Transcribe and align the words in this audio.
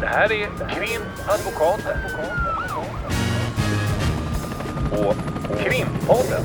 Det 0.00 0.06
här 0.06 0.32
är 0.32 0.46
Krimadvokaten. 0.74 1.98
Och 4.92 5.16
Krimpodden. 5.58 6.44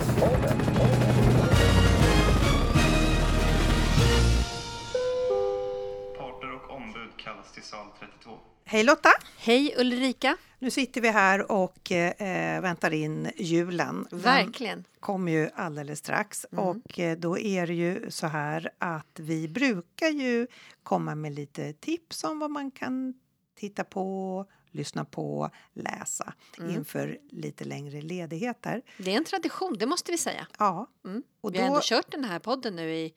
Parter 6.18 6.54
och 6.56 6.76
ombud 6.76 7.10
kallas 7.18 7.52
till 7.54 7.64
sal 7.64 7.88
32. 8.00 8.32
Hej 8.66 8.84
Lotta! 8.84 9.10
Hej 9.38 9.76
Ulrika! 9.78 10.38
Nu 10.60 10.72
sitter 10.72 11.02
vi 11.02 11.10
här 11.10 11.52
och 11.52 11.92
eh, 11.92 12.62
väntar 12.62 12.94
in 12.94 13.32
julen. 13.38 14.08
Den 14.10 14.20
Verkligen. 14.20 14.84
kommer 15.00 15.32
ju 15.32 15.50
alldeles 15.56 16.00
strax 16.00 16.46
Mm. 16.52 16.66
och 16.66 17.00
eh, 17.00 17.18
då 17.18 17.38
är 17.40 17.68
det 17.68 17.74
ju 17.74 18.12
så 18.12 18.28
här 18.28 18.70
att 18.78 19.20
vi 19.20 19.48
brukar 19.48 20.08
ju 20.10 20.48
komma 20.84 21.16
med 21.16 21.34
lite 21.36 21.74
tips 21.74 22.24
om 22.24 22.40
vad 22.40 22.52
man 22.52 22.72
kan 22.72 23.14
titta 23.56 23.84
på, 23.84 24.46
lyssna 24.72 25.06
på, 25.06 25.50
läsa 25.74 26.34
Mm. 26.60 26.72
inför 26.76 27.20
lite 27.30 27.64
längre 27.66 28.02
ledigheter. 28.02 28.82
Det 28.98 29.12
är 29.14 29.18
en 29.18 29.26
tradition, 29.26 29.76
det 29.80 29.86
måste 29.86 30.12
vi 30.12 30.18
säga. 30.18 30.48
Ja, 30.60 30.88
Mm. 31.06 31.24
och 31.42 31.54
Vi 31.54 31.58
har 31.58 31.66
då, 31.68 31.74
ändå 31.74 31.82
kört 31.84 32.12
den 32.12 32.24
här 32.24 32.40
podden 32.40 32.76
nu 32.76 32.94
i 32.96 33.14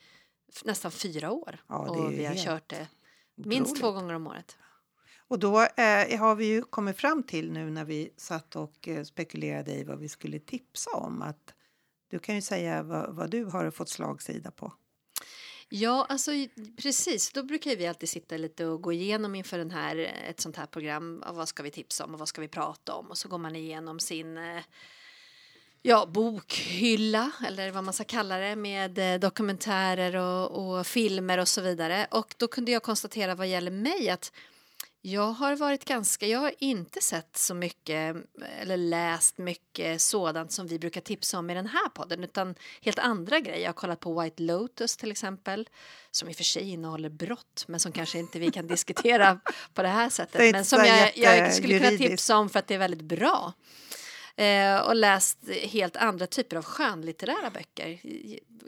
nästan 0.64 0.90
fyra 0.90 1.30
år. 1.30 1.58
Ja, 1.68 1.78
och 1.90 2.12
vi 2.12 2.24
har 2.24 2.34
kört 2.34 2.68
det 2.68 2.88
minst 3.34 3.76
två 3.80 3.86
otroligt. 3.88 4.00
gånger 4.02 4.14
om 4.14 4.26
året. 4.26 4.56
och 5.30 5.38
då 5.38 5.60
eh, 5.62 6.18
har 6.20 6.34
vi 6.34 6.46
ju 6.46 6.62
kommit 6.62 6.96
fram 6.96 7.22
till 7.22 7.52
nu 7.52 7.70
när 7.70 7.84
vi 7.84 8.10
satt 8.16 8.56
och 8.56 8.88
eh, 8.88 9.02
spekulerade 9.04 9.74
i 9.74 9.84
vad 9.84 9.98
vi 9.98 10.08
skulle 10.08 10.38
tipsa 10.38 10.90
om 10.90 11.22
att 11.22 11.54
du 12.10 12.18
kan 12.18 12.34
ju 12.34 12.42
säga 12.42 12.82
vad, 12.82 13.14
vad 13.16 13.30
du 13.30 13.44
har 13.44 13.70
fått 13.70 13.88
slagsida 13.88 14.50
på. 14.50 14.72
Ja, 15.68 16.06
alltså 16.08 16.30
precis. 16.76 17.32
Då 17.32 17.42
brukar 17.42 17.76
vi 17.76 17.86
alltid 17.86 18.08
sitta 18.08 18.36
lite 18.36 18.66
och 18.66 18.82
gå 18.82 18.92
igenom 18.92 19.34
inför 19.34 19.58
den 19.58 19.70
här, 19.70 19.96
eh, 19.96 20.30
ett 20.30 20.40
sånt 20.40 20.56
här 20.56 20.66
program. 20.66 21.24
Vad 21.26 21.48
ska 21.48 21.62
vi 21.62 21.70
tipsa 21.70 22.04
om 22.04 22.12
och 22.12 22.18
vad 22.18 22.28
ska 22.28 22.40
vi 22.40 22.48
prata 22.48 22.94
om? 22.94 23.06
Och 23.06 23.18
så 23.18 23.28
går 23.28 23.38
man 23.38 23.56
igenom 23.56 24.00
sin 24.00 24.38
eh, 24.38 24.62
ja, 25.82 26.06
bokhylla 26.06 27.30
eller 27.46 27.70
vad 27.70 27.84
man 27.84 27.94
ska 27.94 28.04
kalla 28.04 28.38
det 28.38 28.56
med 28.56 28.98
eh, 28.98 29.20
dokumentärer 29.20 30.16
och, 30.16 30.78
och 30.78 30.86
filmer 30.86 31.38
och 31.38 31.48
så 31.48 31.60
vidare. 31.60 32.06
Och 32.10 32.34
då 32.38 32.48
kunde 32.48 32.72
jag 32.72 32.82
konstatera 32.82 33.34
vad 33.34 33.48
gäller 33.48 33.70
mig 33.70 34.10
att 34.10 34.32
jag 35.12 35.32
har 35.32 35.56
varit 35.56 35.84
ganska, 35.84 36.26
jag 36.26 36.38
har 36.38 36.54
inte 36.58 37.00
sett 37.00 37.36
så 37.36 37.54
mycket 37.54 38.16
eller 38.60 38.76
läst 38.76 39.38
mycket 39.38 40.02
sådant 40.02 40.52
som 40.52 40.66
vi 40.66 40.78
brukar 40.78 41.00
tipsa 41.00 41.38
om 41.38 41.50
i 41.50 41.54
den 41.54 41.66
här 41.66 41.88
podden 41.88 42.24
utan 42.24 42.54
helt 42.82 42.98
andra 42.98 43.40
grejer. 43.40 43.60
Jag 43.60 43.68
har 43.68 43.72
kollat 43.72 44.00
på 44.00 44.20
White 44.20 44.42
Lotus 44.42 44.96
till 44.96 45.10
exempel 45.10 45.68
som 46.10 46.28
i 46.28 46.32
och 46.32 46.36
för 46.36 46.44
sig 46.44 46.70
innehåller 46.70 47.08
brott 47.08 47.64
men 47.68 47.80
som 47.80 47.92
kanske 47.92 48.18
inte 48.18 48.38
vi 48.38 48.50
kan 48.50 48.66
diskutera 48.76 49.40
på 49.74 49.82
det 49.82 49.88
här 49.88 50.02
Det 50.02 50.06
är 50.06 50.10
sättet. 50.10 50.40
inte 50.40 50.52
Men 50.52 50.64
som 50.64 50.84
jag, 50.84 51.16
jag 51.16 51.54
skulle 51.54 51.78
kunna 51.78 51.98
tipsa 51.98 52.36
om 52.36 52.48
för 52.48 52.58
att 52.58 52.66
det 52.66 52.74
är 52.74 52.78
väldigt 52.78 53.02
bra. 53.02 53.52
Eh, 54.36 54.80
och 54.80 54.96
läst 54.96 55.38
helt 55.62 55.96
andra 55.96 56.26
typer 56.26 56.56
av 56.56 56.64
skönlitterära 56.64 57.50
böcker. 57.50 58.00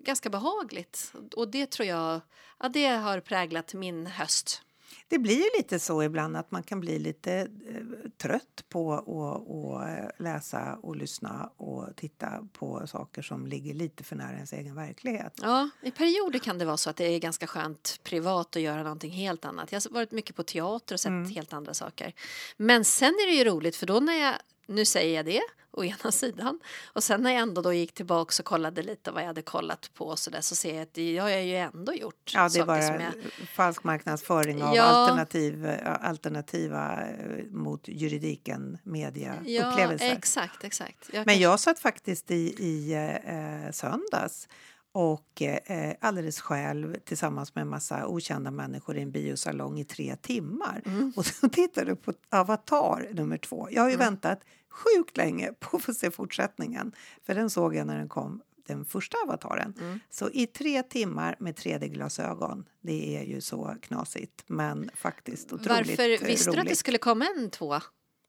Ganska 0.04 0.30
behagligt. 0.30 1.12
Och 1.36 1.48
det 1.48 1.70
tror 1.70 1.88
jag, 1.88 2.20
ja 2.60 2.68
det 2.68 2.86
har 2.86 3.20
präglat 3.20 3.74
min 3.74 4.06
höst. 4.06 4.62
Det 5.10 5.18
blir 5.18 5.36
ju 5.36 5.48
lite 5.58 5.78
så 5.78 6.02
ibland 6.02 6.36
att 6.36 6.50
man 6.50 6.62
kan 6.62 6.80
bli 6.80 6.98
lite 6.98 7.32
eh, 7.32 8.10
trött 8.16 8.64
på 8.68 8.92
att 8.92 9.88
eh, 9.88 10.24
läsa 10.24 10.78
och 10.82 10.96
lyssna 10.96 11.50
och 11.56 11.96
titta 11.96 12.48
på 12.52 12.86
saker 12.86 13.22
som 13.22 13.46
ligger 13.46 13.74
lite 13.74 14.04
för 14.04 14.16
nära 14.16 14.32
ens 14.32 14.52
egen 14.52 14.74
verklighet. 14.74 15.38
Ja, 15.42 15.70
i 15.82 15.90
perioder 15.90 16.38
kan 16.38 16.58
det 16.58 16.64
vara 16.64 16.76
så 16.76 16.90
att 16.90 16.96
det 16.96 17.04
är 17.04 17.18
ganska 17.18 17.46
skönt 17.46 18.00
privat 18.02 18.56
att 18.56 18.62
göra 18.62 18.82
någonting 18.82 19.10
helt 19.10 19.44
annat. 19.44 19.72
Jag 19.72 19.80
har 19.80 19.90
varit 19.90 20.12
mycket 20.12 20.36
på 20.36 20.42
teater 20.42 20.94
och 20.94 21.00
sett 21.00 21.34
helt 21.34 21.52
andra 21.52 21.74
saker. 21.74 22.14
Men 22.56 22.84
sen 22.84 23.14
är 23.14 23.26
det 23.26 23.32
ju 23.32 23.44
roligt 23.44 23.76
för 23.76 23.86
då 23.86 24.00
när 24.00 24.14
jag, 24.14 24.34
nu 24.66 24.84
säger 24.84 25.16
jag 25.16 25.26
det, 25.26 25.42
å 25.72 25.84
ena 25.84 26.12
sidan. 26.12 26.60
Och 26.92 27.04
sen 27.04 27.22
när 27.22 27.30
jag 27.30 27.40
ändå 27.42 27.62
då 27.62 27.72
gick 27.72 27.94
tillbaka 27.94 28.34
och 28.38 28.44
kollade 28.44 28.82
lite 28.82 29.10
vad 29.10 29.22
jag 29.22 29.26
hade 29.26 29.42
kollat 29.42 29.90
på 29.94 30.16
så 30.16 30.30
där 30.30 30.40
så 30.40 30.54
ser 30.56 30.74
jag 30.74 30.82
att 30.82 30.94
det 30.94 31.18
har 31.18 31.28
jag 31.28 31.44
ju 31.44 31.56
ändå 31.56 31.94
gjort. 31.94 32.32
Ja, 32.34 32.40
det 32.40 32.44
är 32.46 32.48
saker 32.48 32.64
bara 32.66 32.82
som 32.82 32.94
jag, 33.00 33.12
falsk 33.48 33.84
marknadsföring 33.84 34.62
av 34.62 34.74
Ja. 34.76 34.82
alternativ, 34.82 35.66
alternativa 36.00 37.02
eh, 37.02 37.44
mot 37.50 37.88
juridiken 37.88 38.78
ja, 38.84 38.90
mediaupplevelser. 38.90 40.12
exakt, 40.12 40.64
exakt. 40.64 40.98
Jag 41.12 41.14
Men 41.18 41.24
kanske- 41.24 41.42
jag 41.42 41.60
satt 41.60 41.78
faktiskt 41.78 42.30
i, 42.30 42.54
i 42.58 42.92
eh, 43.26 43.72
söndags 43.72 44.48
och 44.92 45.42
eh, 45.42 45.94
alldeles 46.00 46.40
själv 46.40 46.96
tillsammans 47.04 47.54
med 47.54 47.62
en 47.62 47.68
massa 47.68 48.06
okända 48.06 48.50
människor 48.50 48.96
i 48.96 49.02
en 49.02 49.10
biosalong 49.12 49.80
i 49.80 49.84
tre 49.84 50.16
timmar. 50.16 50.82
Mm. 50.86 51.12
Och 51.16 51.26
så 51.26 51.48
tittade 51.52 51.96
på 51.96 52.12
Avatar 52.30 53.08
nummer 53.12 53.36
två. 53.36 53.68
Jag 53.70 53.82
har 53.82 53.90
ju 53.90 53.96
väntat 53.96 54.40
sjukt 54.68 55.16
länge 55.16 55.52
på 55.60 55.76
att 55.76 55.82
få 55.82 55.94
se 55.94 56.10
fortsättningen. 56.10 56.92
För 57.26 57.34
den 57.34 57.50
såg 57.50 57.74
jag 57.74 57.86
när 57.86 57.98
den 57.98 58.08
kom, 58.08 58.42
den 58.66 58.84
första 58.84 59.16
avataren. 59.26 59.74
Mm. 59.80 60.00
Så 60.10 60.30
i 60.30 60.46
tre 60.46 60.82
timmar 60.82 61.36
med 61.38 61.54
3D-glasögon, 61.54 62.64
det 62.80 63.16
är 63.16 63.22
ju 63.22 63.40
så 63.40 63.76
knasigt 63.82 64.44
men 64.46 64.90
faktiskt 64.94 65.52
otroligt 65.52 65.68
Varför 65.68 66.26
visste 66.26 66.50
du 66.50 66.50
att 66.50 66.56
det 66.56 66.70
roligt. 66.70 66.78
skulle 66.78 66.98
komma 66.98 67.26
en 67.36 67.50
tvåa? 67.50 67.82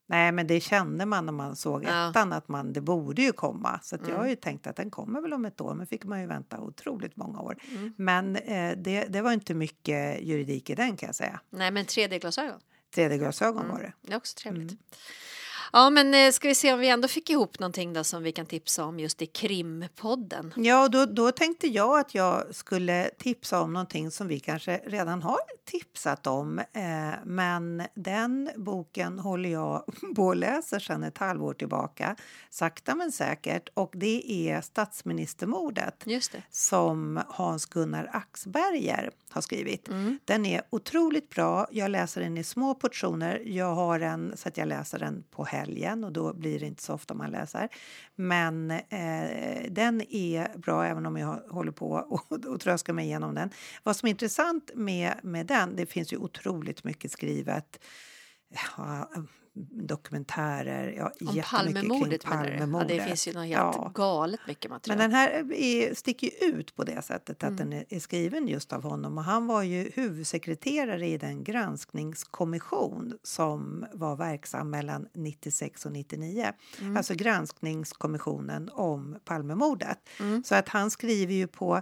Nej, 0.06 0.32
men 0.32 0.46
det 0.46 0.60
kände 0.60 1.06
man 1.06 1.26
när 1.26 1.32
man 1.32 1.56
såg 1.56 1.84
Ja. 1.84 2.10
ettan 2.10 2.32
att 2.32 2.48
man, 2.48 2.72
det 2.72 2.80
borde 2.80 3.22
ju 3.22 3.32
komma. 3.32 3.80
Så 3.82 3.94
att 3.94 4.00
jag 4.00 4.08
Mm. 4.10 4.20
har 4.20 4.28
ju 4.28 4.36
tänkt 4.36 4.66
att 4.66 4.76
den 4.76 4.90
kommer 4.90 5.20
väl 5.20 5.32
om 5.32 5.44
ett 5.44 5.60
år, 5.60 5.74
men 5.74 5.86
fick 5.86 6.04
man 6.04 6.20
ju 6.20 6.26
vänta 6.26 6.60
otroligt 6.60 7.16
många 7.16 7.40
år. 7.40 7.56
Mm. 7.70 7.94
Men 7.96 8.36
eh, 8.36 8.72
det, 8.76 9.04
det 9.08 9.20
var 9.22 9.32
inte 9.32 9.54
mycket 9.54 10.22
juridik 10.22 10.70
i 10.70 10.74
den 10.74 10.96
kan 10.96 11.06
jag 11.06 11.14
säga. 11.16 11.40
Nej, 11.50 11.70
men 11.70 11.84
3D-glasögon. 11.84 12.60
3D-glasögon 12.94 13.62
Mm. 13.64 13.72
var 13.72 13.80
det. 13.82 13.92
Det 14.00 14.12
är 14.12 14.16
också 14.16 14.36
trevligt. 14.38 14.70
Mm. 14.70 14.78
Ja, 15.72 15.90
men 15.90 16.14
eh, 16.14 16.30
ska 16.32 16.48
vi 16.48 16.54
se 16.54 16.72
om 16.72 16.78
vi 16.80 16.88
ändå 16.88 17.08
fick 17.08 17.30
ihop 17.30 17.58
någonting 17.58 17.92
då 17.92 18.04
som 18.04 18.22
vi 18.22 18.32
kan 18.32 18.46
tipsa 18.46 18.84
om 18.84 19.00
just 19.00 19.22
i 19.22 19.26
krimpodden. 19.26 20.52
Ja, 20.56 20.88
då, 20.88 21.06
då 21.06 21.32
tänkte 21.32 21.66
jag 21.66 21.98
att 21.98 22.14
jag 22.14 22.54
skulle 22.54 23.10
tipsa 23.18 23.60
om 23.60 23.72
någonting 23.72 24.10
som 24.10 24.28
vi 24.28 24.40
kanske 24.40 24.76
redan 24.86 25.22
har 25.22 25.38
tipsat 25.72 26.26
om. 26.26 26.58
Eh, 26.58 27.12
men 27.24 27.82
den 27.94 28.50
boken 28.56 29.18
håller 29.18 29.48
jag 29.48 29.84
på 30.16 30.30
att 30.30 30.36
läsa 30.36 30.80
sedan 30.80 31.02
ett 31.02 31.18
halvår 31.18 31.54
tillbaka, 31.54 32.16
sakta 32.50 32.94
men 32.94 33.12
säkert. 33.12 33.68
Och 33.74 33.92
det 33.94 34.32
är 34.48 34.60
Statsministermordet. 34.60 36.02
Som 36.50 37.20
Hans-Gunnar 37.28 38.10
Axberger 38.12 39.10
har 39.28 39.40
skrivit. 39.40 39.88
Mm. 39.88 40.18
Den 40.24 40.46
är 40.46 40.62
otroligt 40.70 41.28
bra. 41.28 41.66
Jag 41.70 41.90
läser 41.90 42.20
den 42.20 42.38
i 42.38 42.44
små 42.44 42.74
portioner. 42.74 43.42
Jag 43.44 43.74
har 43.74 43.98
den 43.98 44.36
så 44.36 44.48
att 44.48 44.56
jag 44.56 44.68
läser 44.68 44.98
den 44.98 45.24
på 45.30 45.44
helgen 45.44 46.04
och 46.04 46.12
då 46.12 46.34
blir 46.34 46.60
det 46.60 46.66
inte 46.66 46.82
så 46.82 46.94
ofta 46.94 47.14
man 47.14 47.30
läser. 47.30 47.68
Men 48.16 48.70
eh, 48.70 49.70
den 49.70 50.02
är 50.10 50.58
bra 50.58 50.84
även 50.84 51.06
om 51.06 51.16
jag 51.16 51.42
håller 51.50 51.72
på 51.72 51.90
och, 51.90 52.32
och 52.46 52.60
tröskar 52.60 52.92
mig 52.92 53.06
igenom 53.06 53.34
den. 53.34 53.50
Vad 53.82 53.96
som 53.96 54.06
är 54.06 54.10
intressant 54.10 54.70
med, 54.74 55.14
med 55.22 55.46
den, 55.46 55.76
det 55.76 55.86
finns 55.86 56.12
ju 56.12 56.16
otroligt 56.16 56.84
mycket 56.84 57.10
skrivet. 57.10 57.84
Ja, 58.76 59.10
dokumentärer, 59.88 60.92
ja, 60.96 61.12
Om 61.28 61.42
Palmemordet 61.44 62.10
du? 62.10 62.16
Ja, 62.30 62.36
Palmemordet. 62.36 62.88
det 62.88 63.04
finns 63.04 63.28
ju 63.28 63.32
något 63.32 63.42
helt 63.46 63.52
Ja. 63.52 63.90
galet 63.94 64.40
mycket 64.46 64.70
Men 64.70 64.74
material. 64.76 64.98
den 64.98 65.12
här 65.12 65.52
är, 65.52 65.94
sticker 65.94 66.26
ju 66.26 66.48
ut 66.48 66.76
på 66.76 66.84
det 66.84 67.02
sättet 67.02 67.36
att 67.36 67.50
Mm. 67.50 67.56
den 67.56 67.72
är, 67.72 67.84
är 67.88 68.00
skriven 68.00 68.48
just 68.48 68.72
av 68.72 68.82
honom. 68.82 69.18
Och 69.18 69.24
han 69.24 69.46
var 69.46 69.62
ju 69.62 69.90
huvudsekreterare 69.94 71.06
i 71.08 71.18
den 71.18 71.44
granskningskommission 71.44 73.18
som 73.22 73.86
var 73.92 74.16
verksam 74.16 74.70
mellan 74.70 75.08
96 75.14 75.86
och 75.86 75.92
99. 75.92 76.52
Mm. 76.80 76.96
Alltså 76.96 77.14
granskningskommissionen 77.14 78.70
om 78.72 79.16
Palmemordet. 79.24 79.98
Mm. 80.20 80.44
Så 80.44 80.54
att 80.54 80.68
han 80.68 80.90
skriver 80.90 81.34
ju 81.34 81.46
på 81.46 81.80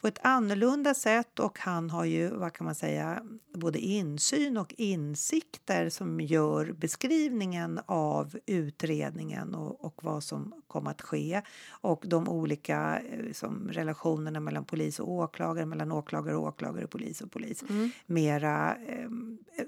på 0.00 0.08
ett 0.08 0.18
annorlunda 0.22 0.94
sätt 0.94 1.38
och 1.38 1.58
han 1.58 1.90
har 1.90 2.04
ju, 2.04 2.28
vad 2.28 2.52
kan 2.52 2.64
man 2.64 2.74
säga, 2.74 3.22
både 3.54 3.78
insyn 3.78 4.56
och 4.56 4.74
insikter 4.76 5.88
som 5.88 6.20
gör 6.20 6.72
beskrivningen 6.72 7.80
av 7.86 8.38
utredningen 8.46 9.54
och, 9.54 9.84
och 9.84 10.00
vad 10.02 10.24
som 10.24 10.62
kom 10.66 10.86
att 10.86 11.02
ske 11.02 11.42
och 11.70 12.04
de 12.06 12.28
olika 12.28 13.00
eh, 13.00 13.32
som 13.32 13.68
relationerna 13.72 14.40
mellan 14.40 14.64
polis 14.64 15.00
och 15.00 15.10
åklagare, 15.10 15.66
mellan 15.66 15.92
åklagare 15.92 16.36
och 16.36 16.42
åklagare, 16.42 16.86
polis 16.86 17.20
och 17.20 17.32
polis. 17.32 17.64
Mm. 17.68 17.90
Mera 18.06 18.76
eh, 18.86 19.08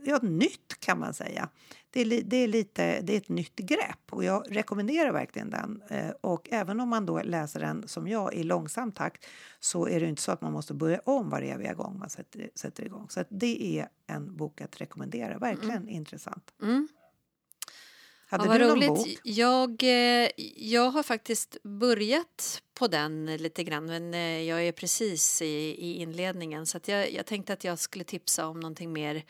ja, 0.05 0.19
nytt 0.23 0.81
kan 0.81 0.99
man 0.99 1.15
säga. 1.15 1.49
Det 1.93 2.01
är, 2.01 2.23
det, 2.23 2.37
är 2.37 2.49
lite, 2.49 3.01
det 3.01 3.13
är 3.13 3.17
ett 3.17 3.29
nytt 3.29 3.57
grepp 3.57 4.13
och 4.13 4.25
jag 4.25 4.45
rekommenderar 4.57 5.13
verkligen 5.13 5.51
den. 5.51 5.83
Eh, 5.91 6.11
och 6.21 6.49
även 6.51 6.81
om 6.81 6.89
man 6.89 7.07
då 7.07 7.23
läser 7.23 7.61
den 7.61 7.89
som 7.89 8.09
jag 8.09 8.35
i 8.35 8.43
långsam 8.43 8.93
takt 8.93 9.27
så 9.61 9.89
är 9.89 10.01
det 10.01 10.09
inte 10.09 10.23
så 10.23 10.33
att 10.33 10.41
man 10.41 10.53
måste 10.53 10.75
börja 10.75 11.01
om 11.05 11.31
varje 11.31 11.75
gång 11.75 11.99
man 11.99 12.11
sätter, 12.11 12.51
sätter 12.55 12.85
igång. 12.85 13.07
Så 13.11 13.25
det 13.29 13.79
är 13.79 13.89
en 14.07 14.37
bok 14.37 14.61
att 14.61 14.81
rekommendera. 14.81 15.39
Verkligen 15.39 15.89
intressant. 15.89 16.55
Mm. 16.63 16.89
Hade 18.31 18.45
ja, 18.45 18.59
du 18.59 18.67
någon 18.67 18.77
roligt. 18.77 18.89
bok? 18.89 19.09
Jag, 19.23 19.83
eh, 19.83 20.29
jag 20.57 20.91
har 20.91 21.03
faktiskt 21.03 21.63
börjat 21.63 22.63
på 22.75 22.89
den 22.89 23.37
lite 23.37 23.65
grann 23.65 23.87
men 23.87 24.15
eh, 24.15 24.43
jag 24.43 24.67
är 24.67 24.73
precis 24.73 25.43
i, 25.43 25.47
i 25.79 25.95
inledningen 25.95 26.67
så 26.67 26.81
jag, 26.87 27.13
jag 27.13 27.27
tänkte 27.27 27.53
att 27.53 27.65
jag 27.65 27.79
skulle 27.79 28.05
tipsa 28.05 28.47
om 28.47 28.61
någonting 28.61 28.93
mer 28.93 29.25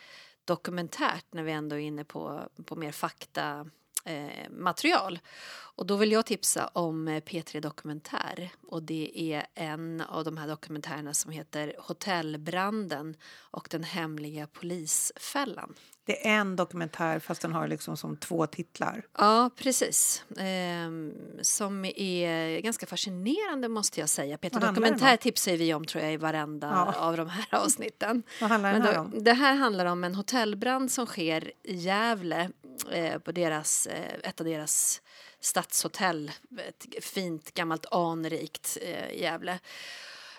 dokumentärt 0.45 1.25
när 1.31 1.43
vi 1.43 1.51
ändå 1.51 1.75
är 1.75 1.79
inne 1.79 2.03
på, 2.03 2.49
på 2.65 2.75
mer 2.75 2.91
fakta 2.91 3.69
eh, 4.05 4.49
material. 4.49 5.19
Och 5.75 5.85
då 5.85 5.95
vill 5.95 6.11
jag 6.11 6.25
tipsa 6.25 6.67
om 6.67 7.07
eh, 7.07 7.21
P3 7.21 7.59
Dokumentär 7.59 8.49
och 8.67 8.83
det 8.83 9.11
är 9.33 9.47
en 9.53 10.01
av 10.01 10.23
de 10.23 10.37
här 10.37 10.47
dokumentärerna 10.47 11.13
som 11.13 11.31
heter 11.31 11.75
Hotellbranden 11.79 13.15
och 13.39 13.67
den 13.71 13.83
hemliga 13.83 14.47
polisfällan. 14.47 15.73
Det 16.05 16.27
är 16.27 16.31
en 16.31 16.55
dokumentär 16.55 17.19
fast 17.19 17.41
den 17.41 17.53
har 17.53 17.67
liksom 17.67 17.97
som 17.97 18.17
två 18.17 18.47
titlar. 18.47 19.03
Ja, 19.17 19.49
precis. 19.55 20.23
Ehm, 20.37 21.13
som 21.41 21.85
är 21.85 22.59
ganska 22.59 22.85
fascinerande 22.85 23.67
måste 23.69 23.99
jag 23.99 24.09
säga. 24.09 24.37
Peter 24.37 24.55
Vad 24.55 24.63
handlar 24.63 24.81
den 24.81 24.91
Dokumentär 24.91 25.11
om? 25.13 25.17
tipsar 25.17 25.51
vi 25.51 25.73
om 25.73 25.85
tror 25.85 26.03
jag 26.03 26.13
i 26.13 26.17
varenda 26.17 26.67
Ja. 26.67 26.93
av 26.99 27.17
de 27.17 27.29
här 27.29 27.45
avsnitten. 27.51 28.23
Vad 28.41 28.49
handlar 28.49 28.73
Men 28.73 28.81
här 28.81 28.93
då, 28.93 28.99
om? 28.99 29.23
det 29.23 29.33
här 29.33 29.55
handlar 29.55 29.85
om 29.85 30.03
en 30.03 30.15
hotellbrand 30.15 30.91
som 30.91 31.05
sker 31.05 31.51
i 31.63 31.75
Gävle 31.75 32.49
eh, 32.91 33.17
på 33.19 33.31
deras, 33.31 33.87
eh, 33.87 34.29
ett 34.29 34.39
av 34.41 34.45
deras 34.45 35.01
stadshotell. 35.39 36.31
Ett 36.67 37.05
fint 37.05 37.53
gammalt 37.53 37.85
anrikt 37.91 38.77
eh, 38.81 39.21
Gävle. 39.21 39.59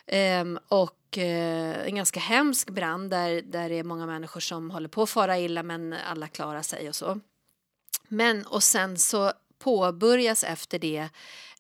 Ehm, 0.07 0.59
och 0.69 1.19
eh, 1.19 1.87
en 1.87 1.95
ganska 1.95 2.21
hemsk 2.21 2.71
brand 2.71 3.11
där, 3.11 3.43
där 3.43 3.69
det 3.69 3.75
är 3.75 3.85
många 3.85 4.07
människor 4.07 4.41
som 4.41 4.71
håller 4.71 4.89
på 4.89 5.03
att 5.03 5.11
fara 5.11 5.39
illa 5.39 5.63
men 5.63 5.93
alla 5.93 6.29
klarar 6.29 6.63
sig 6.63 6.89
och 6.89 6.95
så. 6.95 7.21
Men 8.09 8.47
och 8.47 8.63
sen 8.63 8.99
så 8.99 9.33
påbörjas 9.59 10.45
efter 10.45 10.79
det 10.79 11.09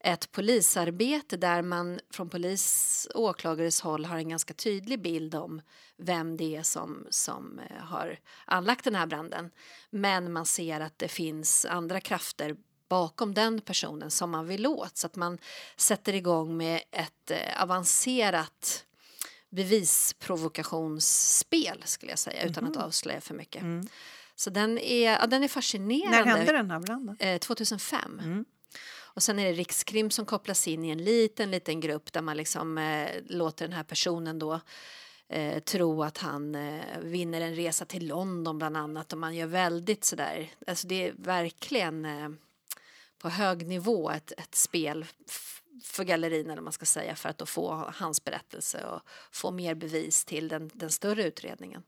ett 0.05 0.33
polisarbete 0.33 1.37
där 1.37 1.63
man 1.63 2.01
från 2.11 2.29
polis 2.29 3.09
och 3.15 3.23
åklagares 3.23 3.81
håll 3.81 4.05
har 4.05 4.17
en 4.17 4.29
ganska 4.29 4.55
tydlig 4.55 5.03
bild 5.03 5.35
om 5.35 5.63
vem 5.97 6.37
det 6.37 6.57
är 6.57 6.63
som, 6.63 7.07
som 7.11 7.59
eh, 7.59 7.85
har 7.85 8.19
anlagt 8.45 8.85
den 8.85 8.95
här 8.95 9.07
branden. 9.07 9.51
Men 9.91 10.33
man 10.33 10.47
ser 10.47 10.81
att 10.81 10.99
det 10.99 11.09
finns 11.09 11.65
andra 11.65 12.01
krafter 12.01 12.57
bakom 12.93 13.35
den 13.35 13.61
personen 13.61 14.11
som 14.11 14.31
man 14.31 14.47
vill 14.47 14.67
åt 14.67 14.97
så 14.97 15.07
att 15.07 15.17
man 15.17 15.39
sätter 15.77 16.15
igång 16.15 16.57
med 16.57 16.81
ett 16.91 17.31
eh, 17.31 17.63
avancerat 17.63 18.85
bevisprovokationsspel 19.51 21.83
skulle 21.85 22.13
jag 22.13 22.19
säga 22.19 22.43
utan 22.43 22.65
att 22.65 22.77
avslöja 22.77 23.21
för 23.21 23.35
mycket. 23.35 23.63
Så 24.37 24.51
den 24.51 24.79
är, 24.79 25.13
ja, 25.13 25.27
den 25.27 25.43
är 25.43 25.49
fascinerande. 25.49 26.19
När 26.19 26.27
hände 26.37 26.53
den 26.53 26.71
här 26.71 26.81
branden? 26.81 27.17
Eh, 27.21 27.39
2005. 27.39 28.45
Och 29.15 29.23
sen 29.23 29.39
är 29.39 29.45
det 29.45 29.53
Rikskrim 29.53 30.11
som 30.11 30.27
kopplas 30.27 30.69
in 30.69 30.85
i 30.85 30.91
en 30.91 31.05
liten, 31.05 31.51
liten 31.51 31.81
grupp 31.81 32.13
där 32.13 32.23
man 32.23 32.37
liksom 32.37 32.79
eh, 32.79 33.09
låter 33.27 33.69
den 33.69 33.77
här 33.77 33.85
personen 33.85 34.39
då 34.39 34.61
eh, 35.29 35.59
tro 35.59 36.03
att 36.03 36.19
han 36.19 36.55
eh, 36.55 36.81
vinner 37.01 37.41
en 37.41 37.55
resa 37.55 37.85
till 37.85 38.07
London 38.07 38.59
bland 38.59 38.77
annat 38.77 39.13
och 39.13 39.19
man 39.19 39.35
gör 39.35 39.47
väldigt 39.47 40.05
sådär, 40.05 40.51
alltså 40.67 40.89
det 40.89 41.09
är 41.09 41.15
verkligen 41.17 42.05
eh, 42.05 42.29
på 43.23 43.29
hög 43.29 43.67
nivå 43.67 44.11
ett, 44.11 44.33
ett 44.37 44.55
spel 44.55 45.07
för 45.85 46.05
gallerin 46.05 46.51
eller 46.51 46.63
man 46.63 46.73
ska 46.73 46.87
säga 46.87 47.17
för 47.17 47.29
att 47.29 47.39
då 47.39 47.47
få 47.47 47.93
hans 47.95 48.25
berättelse 48.25 48.85
och 48.85 49.01
få 49.31 49.51
mer 49.51 49.75
bevis 49.75 50.25
till 50.25 50.49
den, 50.49 50.71
den 50.75 50.91
större 50.91 51.25
utredningen. 51.25 51.83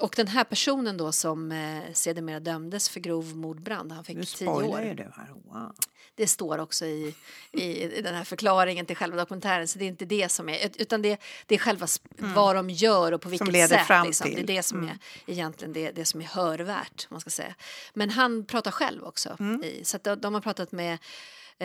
Och 0.00 0.14
den 0.16 0.28
här 0.28 0.44
personen 0.44 0.96
då 0.96 1.12
som 1.12 1.52
eh, 1.52 1.82
sedermera 1.92 2.40
dömdes 2.40 2.88
för 2.88 3.00
grov 3.00 3.36
mordbrand, 3.36 3.92
han 3.92 4.04
fick 4.04 4.16
Nu 4.16 4.24
tio 4.24 4.48
år. 4.48 4.78
här. 5.16 5.32
Wow. 5.44 5.74
Det 6.14 6.26
står 6.26 6.58
också 6.58 6.86
i, 6.86 7.14
i, 7.52 7.82
i 7.82 8.02
den 8.02 8.14
här 8.14 8.24
förklaringen 8.24 8.86
till 8.86 8.96
själva 8.96 9.16
dokumentären 9.16 9.68
så 9.68 9.78
det 9.78 9.84
är 9.84 9.88
inte 9.88 10.04
det 10.04 10.28
som 10.28 10.48
är 10.48 10.70
utan 10.78 11.02
det, 11.02 11.20
det 11.46 11.54
är 11.54 11.58
själva 11.58 11.86
sp- 11.86 12.34
vad 12.34 12.56
de 12.56 12.70
gör 12.70 13.12
och 13.12 13.20
på 13.22 13.28
vilket 13.28 13.48
Mm. 13.48 13.52
leder 13.60 13.76
sätt. 13.78 13.86
fram 13.86 14.06
liksom. 14.06 14.30
Det 14.30 14.34
är 14.34 14.36
till. 14.36 14.46
det 14.46 14.62
som 14.62 14.84
är 14.88 14.98
egentligen 15.26 15.72
det, 15.72 15.90
det 15.90 16.04
som 16.04 16.20
är 16.20 16.24
hörvärt. 16.24 17.06
Man 17.10 17.20
ska 17.20 17.30
säga. 17.30 17.54
Men 17.94 18.10
han 18.10 18.44
pratar 18.44 18.70
själv 18.70 19.04
också. 19.04 19.36
Mm. 19.40 19.62
I, 19.64 19.84
så 19.84 19.98
de, 20.02 20.14
de 20.20 20.34
har 20.34 20.40
pratat 20.40 20.72
med 20.72 20.98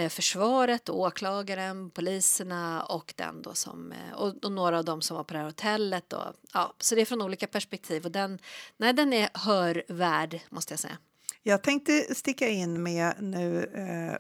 försvaret, 0.10 0.90
åklagaren, 0.90 1.90
poliserna 1.90 2.84
och 2.84 3.14
den 3.18 3.42
då 3.42 3.54
som 3.54 3.92
eh, 3.92 4.14
och, 4.14 4.52
några 4.52 4.78
av 4.78 4.86
dem 4.86 5.02
som 5.02 5.18
var 5.18 5.24
på 5.24 5.34
det 5.34 5.40
här 5.40 5.46
hotellet. 5.46 6.14
Och, 6.14 6.34
ja, 6.54 6.74
så 6.80 6.96
det 6.96 7.02
är 7.02 7.06
från 7.06 7.22
olika 7.22 7.48
perspektiv 7.48 8.06
och 8.06 8.12
den, 8.12 8.40
nej, 8.78 8.94
den 8.94 9.14
är 9.14 9.30
hörvärd 9.34 10.40
måste 10.50 10.74
jag 10.74 10.80
säga. 10.80 10.98
Jag 11.44 11.64
tänkte 11.64 12.16
sticka 12.16 12.48
in 12.48 12.84
med 12.84 13.14
nu 13.20 13.64
eh, 13.64 14.18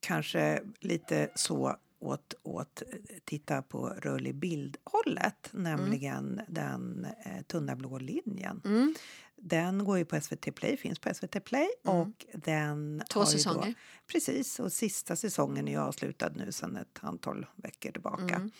kanske 0.00 0.62
lite 0.80 1.30
så 1.34 1.76
åt, 1.98 2.34
åt 2.42 2.82
eh, 2.82 2.98
titta 3.24 3.62
på 3.62 3.88
rörlig 3.88 4.34
bild-hållet, 4.34 5.48
nämligen 5.52 6.40
den 6.48 7.06
eh, 7.24 7.42
tunna 7.46 7.76
blå 7.76 7.98
linjen. 7.98 8.60
Mm. 8.64 8.94
Den 9.40 9.84
går 9.84 9.98
ju 9.98 10.04
på 10.04 10.20
SVT 10.20 10.54
Play, 10.54 10.76
finns 10.76 10.98
på 10.98 11.14
SVT 11.14 11.44
Play 11.44 11.68
och 11.84 12.26
den 12.34 13.02
Två 13.10 13.24
säsonger. 13.24 13.66
Då, 13.66 13.74
precis, 14.12 14.60
och 14.60 14.72
sista 14.72 15.16
säsongen 15.16 15.68
är 15.68 15.72
ju 15.72 15.78
avslutad 15.78 16.30
nu 16.34 16.52
sedan 16.52 16.76
ett 16.76 16.98
antal 17.00 17.46
veckor 17.56 17.90
tillbaka. 17.90 18.34
Mm. 18.34 18.50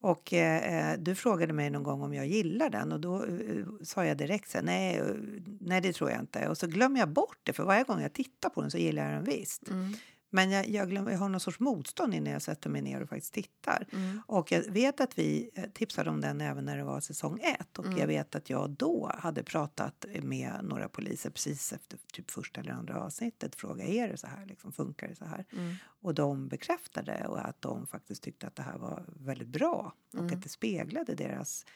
Och 0.00 0.32
eh, 0.32 0.98
du 0.98 1.14
frågade 1.14 1.52
mig 1.52 1.70
någon 1.70 1.82
gång 1.82 2.02
om 2.02 2.14
jag 2.14 2.26
gillar 2.26 2.70
den 2.70 2.92
och 2.92 3.00
då 3.00 3.24
eh, 3.24 3.64
sa 3.82 4.04
jag 4.04 4.16
direkt 4.16 4.50
så 4.50 4.58
här, 4.58 4.64
nej, 4.64 4.96
eh, 4.96 5.04
nej 5.60 5.80
det 5.80 5.92
tror 5.92 6.10
jag 6.10 6.20
inte. 6.20 6.48
Och 6.48 6.58
så 6.58 6.66
glömmer 6.66 7.00
jag 7.00 7.08
bort 7.08 7.38
det 7.42 7.52
för 7.52 7.64
varje 7.64 7.84
gång 7.84 8.00
jag 8.02 8.12
tittar 8.12 8.48
på 8.48 8.60
den 8.60 8.70
så 8.70 8.78
gillar 8.78 9.04
jag 9.04 9.12
den 9.12 9.24
visst. 9.24 9.68
Mm. 9.68 9.94
Men 10.36 10.50
jag, 10.50 10.68
jag, 10.68 10.90
glömmer, 10.90 11.10
jag 11.12 11.18
har 11.18 11.28
någon 11.28 11.40
sorts 11.40 11.60
motstånd 11.60 12.14
innan 12.14 12.32
jag 12.32 12.42
sätter 12.42 12.70
mig 12.70 12.82
ner 12.82 13.00
och 13.02 13.08
faktiskt 13.08 13.34
tittar. 13.34 13.86
Mm. 13.92 14.22
Och 14.26 14.52
jag 14.52 14.62
vet 14.70 15.00
att 15.00 15.18
vi 15.18 15.50
eh, 15.54 15.64
tipsade 15.74 16.10
om 16.10 16.20
den 16.20 16.40
även 16.40 16.64
när 16.64 16.76
det 16.76 16.84
var 16.84 17.00
säsong 17.00 17.40
ett. 17.42 17.78
Och 17.78 17.86
Mm. 17.86 17.98
jag 17.98 18.06
vet 18.06 18.34
att 18.34 18.50
jag 18.50 18.70
då 18.70 19.10
hade 19.18 19.42
pratat 19.42 20.04
med 20.22 20.52
några 20.62 20.88
poliser 20.88 21.30
precis 21.30 21.72
efter 21.72 21.98
typ 22.12 22.30
första 22.30 22.60
eller 22.60 22.72
andra 22.72 23.00
avsnittet. 23.00 23.54
Fråga 23.54 23.84
är 23.84 24.08
det 24.08 24.16
så 24.16 24.26
här, 24.26 24.46
liksom, 24.46 24.72
funkar 24.72 25.08
det 25.08 25.14
så 25.16 25.24
här? 25.24 25.44
Mm. 25.52 25.74
Och 26.02 26.14
de 26.14 26.48
bekräftade 26.48 27.26
och 27.26 27.46
att 27.48 27.62
de 27.62 27.86
faktiskt 27.86 28.22
tyckte 28.22 28.46
att 28.46 28.56
det 28.56 28.62
här 28.62 28.78
var 28.78 29.04
väldigt 29.08 29.48
bra 29.48 29.92
och 30.12 30.20
Mm. 30.20 30.34
att 30.34 30.42
det 30.42 30.48
speglade 30.48 31.14
deras 31.14 31.66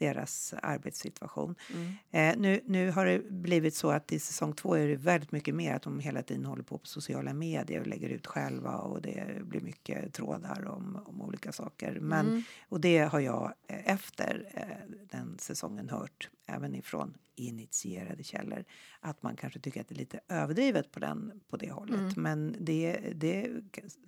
deras 0.00 0.54
arbetssituation. 0.62 1.54
Mm. 1.74 1.92
Eh, 2.10 2.40
nu, 2.40 2.60
nu 2.66 2.90
har 2.90 3.06
det 3.06 3.30
blivit 3.30 3.74
så 3.74 3.90
att 3.90 4.12
i 4.12 4.18
säsong 4.18 4.52
två 4.52 4.74
är 4.74 4.88
det 4.88 4.96
väldigt 4.96 5.32
mycket 5.32 5.54
mer 5.54 5.74
att 5.74 5.82
de 5.82 6.00
hela 6.00 6.22
tiden 6.22 6.44
håller 6.44 6.62
på 6.62 6.78
på 6.78 6.86
sociala 6.86 7.34
medier 7.34 7.80
och 7.80 7.86
lägger 7.86 8.08
ut 8.08 8.26
själva 8.26 8.76
och 8.76 9.02
det 9.02 9.42
blir 9.42 9.60
mycket 9.60 10.14
trådar 10.14 10.68
om, 10.68 10.98
om 11.06 11.22
olika 11.22 11.52
saker. 11.52 11.98
Men, 12.00 12.30
Mm. 12.30 12.42
Och 12.68 12.80
det 12.80 12.98
har 12.98 13.20
jag 13.20 13.52
eh, 13.66 13.92
efter 13.92 14.48
eh, 14.54 14.94
den 15.10 15.38
säsongen 15.38 15.88
hört 15.88 16.30
även 16.46 16.74
ifrån 16.74 17.16
initierade 17.34 18.22
källor 18.22 18.64
att 19.00 19.22
man 19.22 19.36
kanske 19.36 19.60
tycker 19.60 19.80
att 19.80 19.88
det 19.88 19.94
är 19.94 19.98
lite 19.98 20.20
överdrivet 20.28 20.92
på, 20.92 21.00
den, 21.00 21.40
på 21.48 21.56
det 21.56 21.70
hållet. 21.70 22.00
Mm. 22.00 22.12
Men 22.16 22.56
det, 22.60 23.00
det 23.14 23.50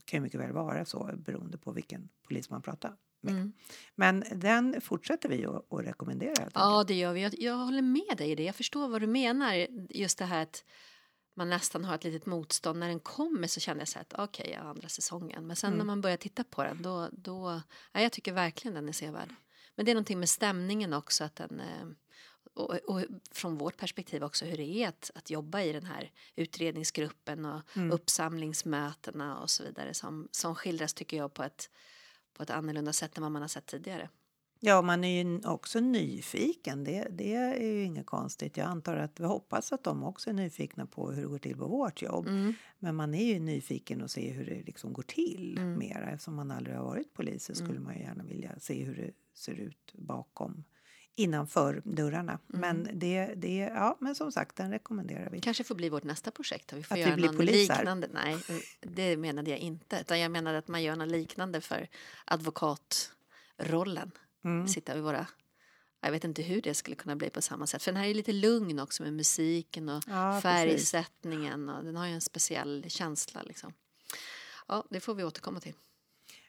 kan 0.05 0.19
ju 0.19 0.21
mycket 0.21 0.41
väl 0.41 0.53
vara 0.53 0.85
så 0.85 1.11
beroende 1.17 1.59
på 1.59 1.73
vilken 1.73 2.09
polis 2.29 2.51
man 2.51 2.63
pratar 2.63 2.93
med. 3.23 3.35
Mm. 3.35 3.53
Men 3.95 4.25
den 4.35 4.81
fortsätter 4.81 5.29
vi 5.29 5.47
att, 5.47 5.73
att 5.73 5.85
rekommendera. 5.85 6.51
Ja, 6.55 6.85
det 6.85 6.95
gör 6.95 7.13
vi. 7.13 7.23
Jag, 7.23 7.35
jag 7.39 7.57
håller 7.57 7.83
med 7.83 8.17
dig 8.17 8.31
i 8.31 8.35
det. 8.35 8.43
Jag 8.45 8.55
förstår 8.57 8.89
vad 8.89 9.01
du 9.01 9.07
menar. 9.07 9.67
Just 9.91 10.19
det 10.19 10.25
här 10.25 10.43
att 10.43 10.65
man 11.37 11.51
nästan 11.51 11.85
har 11.85 11.95
ett 11.95 12.05
litet 12.05 12.27
motstånd. 12.27 12.79
När 12.79 12.89
den 12.89 13.01
kommer 13.01 13.49
så 13.49 13.61
känner 13.61 13.81
jag 13.81 13.89
så 13.89 13.99
att 13.99 14.13
okej, 14.19 14.51
jag 14.55 14.63
har 14.63 14.71
andra 14.71 14.89
säsongen. 14.89 15.47
Men 15.47 15.57
sen 15.57 15.69
Mm. 15.69 15.79
när 15.79 15.85
man 15.85 16.01
börjar 16.01 16.17
titta 16.17 16.45
på 16.45 16.63
den 16.65 16.83
då, 16.83 17.09
då 17.13 17.61
ja, 17.93 18.01
jag 18.01 18.13
tycker 18.13 18.33
verkligen 18.33 18.75
den 18.75 18.89
är 18.89 18.93
sevärd. 18.93 19.35
Men 19.75 19.85
det 19.85 19.93
är 19.93 19.95
någonting 19.95 20.21
med 20.21 20.29
stämningen 20.29 20.93
också 20.93 21.25
att 21.25 21.37
den 21.37 21.61
eh, 21.61 21.87
och, 22.55 22.75
och 22.75 23.03
från 23.31 23.59
vårt 23.59 23.77
perspektiv 23.77 24.25
också 24.25 24.45
hur 24.45 24.57
det 24.57 24.83
är 24.83 24.89
att, 24.89 25.11
att 25.15 25.31
jobba 25.31 25.61
i 25.63 25.73
den 25.73 25.87
här 25.87 26.11
utredningsgruppen 26.37 27.45
och 27.45 27.61
Mm. 27.77 27.91
uppsamlingsmötena 27.93 29.39
och 29.39 29.51
så 29.51 29.65
vidare 29.65 29.95
som, 29.95 30.29
som 30.31 30.55
skildras 30.55 30.95
tycker 30.95 31.17
jag 31.17 31.35
på 31.35 31.43
ett, 31.43 31.71
på 32.35 32.43
ett 32.43 32.51
annorlunda 32.51 32.93
sätt 32.93 33.17
än 33.17 33.23
vad 33.23 33.33
man 33.33 33.43
har 33.43 33.49
sett 33.49 33.67
tidigare. 33.67 34.09
Ja, 34.65 34.83
man 34.83 35.05
är 35.05 35.23
ju 35.25 35.41
också 35.45 35.81
nyfiken. 35.81 36.85
Det, 36.85 37.07
det 37.11 37.35
är 37.35 37.61
ju 37.61 37.85
inget 37.85 38.07
konstigt. 38.07 38.57
Jag 38.57 38.67
antar 38.67 38.97
att 38.97 39.21
vi 39.21 39.25
hoppas 39.25 39.73
att 39.73 39.85
de 39.85 40.05
också 40.05 40.31
är 40.31 40.35
nyfikna 40.35 40.87
på 40.87 41.11
hur 41.11 41.23
det 41.23 41.29
går 41.29 41.39
till 41.39 41.57
på 41.57 41.67
vårt 41.69 42.03
jobb. 42.03 42.27
Mm. 42.29 42.55
Men 42.79 42.97
man 42.97 43.15
är 43.15 43.25
ju 43.35 43.41
nyfiken 43.41 44.03
att 44.03 44.11
se 44.11 44.31
hur 44.31 44.47
det 44.47 44.63
liksom 44.63 44.93
går 44.93 45.03
till 45.03 45.59
Mm. 45.59 45.79
mera. 45.79 46.11
Eftersom 46.11 46.35
man 46.35 46.51
aldrig 46.51 46.77
har 46.77 46.85
varit 46.85 47.13
polis 47.15 47.45
så 47.45 47.55
skulle 47.55 47.81
man 47.81 47.95
ju 47.95 48.01
gärna 48.01 48.25
vilja 48.25 48.59
se 48.59 48.85
hur 48.85 48.95
det 48.97 49.11
ser 49.35 49.53
ut 49.55 49.93
bakom 49.95 50.65
innanför 51.15 51.83
dörrarna. 51.85 52.39
Mm. 52.55 52.61
Men 52.61 52.99
det, 52.99 53.27
det, 53.37 53.57
ja, 53.57 53.97
men 54.01 54.15
som 54.15 54.33
sagt, 54.33 54.57
den 54.57 54.71
rekommenderar 54.71 55.31
vi. 55.31 55.41
kanske 55.41 55.65
får 55.65 55.75
bli 55.75 55.89
vårt 55.89 56.05
nästa 56.05 56.31
projekt. 56.31 56.73
Vi 56.73 56.83
får 56.83 56.95
Att 56.95 56.99
vi 56.99 57.03
göra 57.03 57.15
blir 57.17 57.27
någon 57.27 57.37
poliser. 57.37 57.77
liknande. 57.79 58.09
Nej, 58.13 58.37
det 58.81 59.17
menade 59.17 59.51
jag 59.51 59.59
inte. 59.59 59.99
Utan 60.01 60.21
jag 60.21 60.31
menade 60.31 60.59
att 60.59 60.69
man 60.69 60.83
gör 60.83 60.97
något 60.97 61.09
liknande 61.09 61.61
för 61.61 61.89
advokatrollen. 62.25 64.11
Mm. 64.45 64.69
Sitta 64.69 64.95
vid 64.95 65.03
våra... 65.03 65.27
Jag 66.05 66.13
vet 66.13 66.25
inte 66.25 66.43
hur 66.43 66.63
det 66.63 66.75
skulle 66.75 66.97
kunna 66.97 67.17
bli 67.17 67.31
på 67.31 67.43
samma 67.43 67.67
sätt. 67.67 67.83
För 67.83 67.93
den 67.93 68.01
här 68.03 68.09
är 68.09 68.15
lite 68.15 68.33
lugn 68.33 68.79
också 68.79 69.03
med 69.03 69.13
musiken 69.13 69.89
och 69.89 70.03
Ja, 70.07 70.41
precis. 70.43 70.43
färgsättningen. 70.43 71.69
Och 71.69 71.85
den 71.85 71.97
har 71.97 72.07
ju 72.07 72.13
en 72.13 72.21
speciell 72.21 72.85
känsla. 72.89 73.43
Liksom. 73.43 73.73
Ja, 74.69 74.85
det 74.91 75.01
får 75.01 75.15
vi 75.15 75.25
återkomma 75.25 75.61
till. 75.61 75.75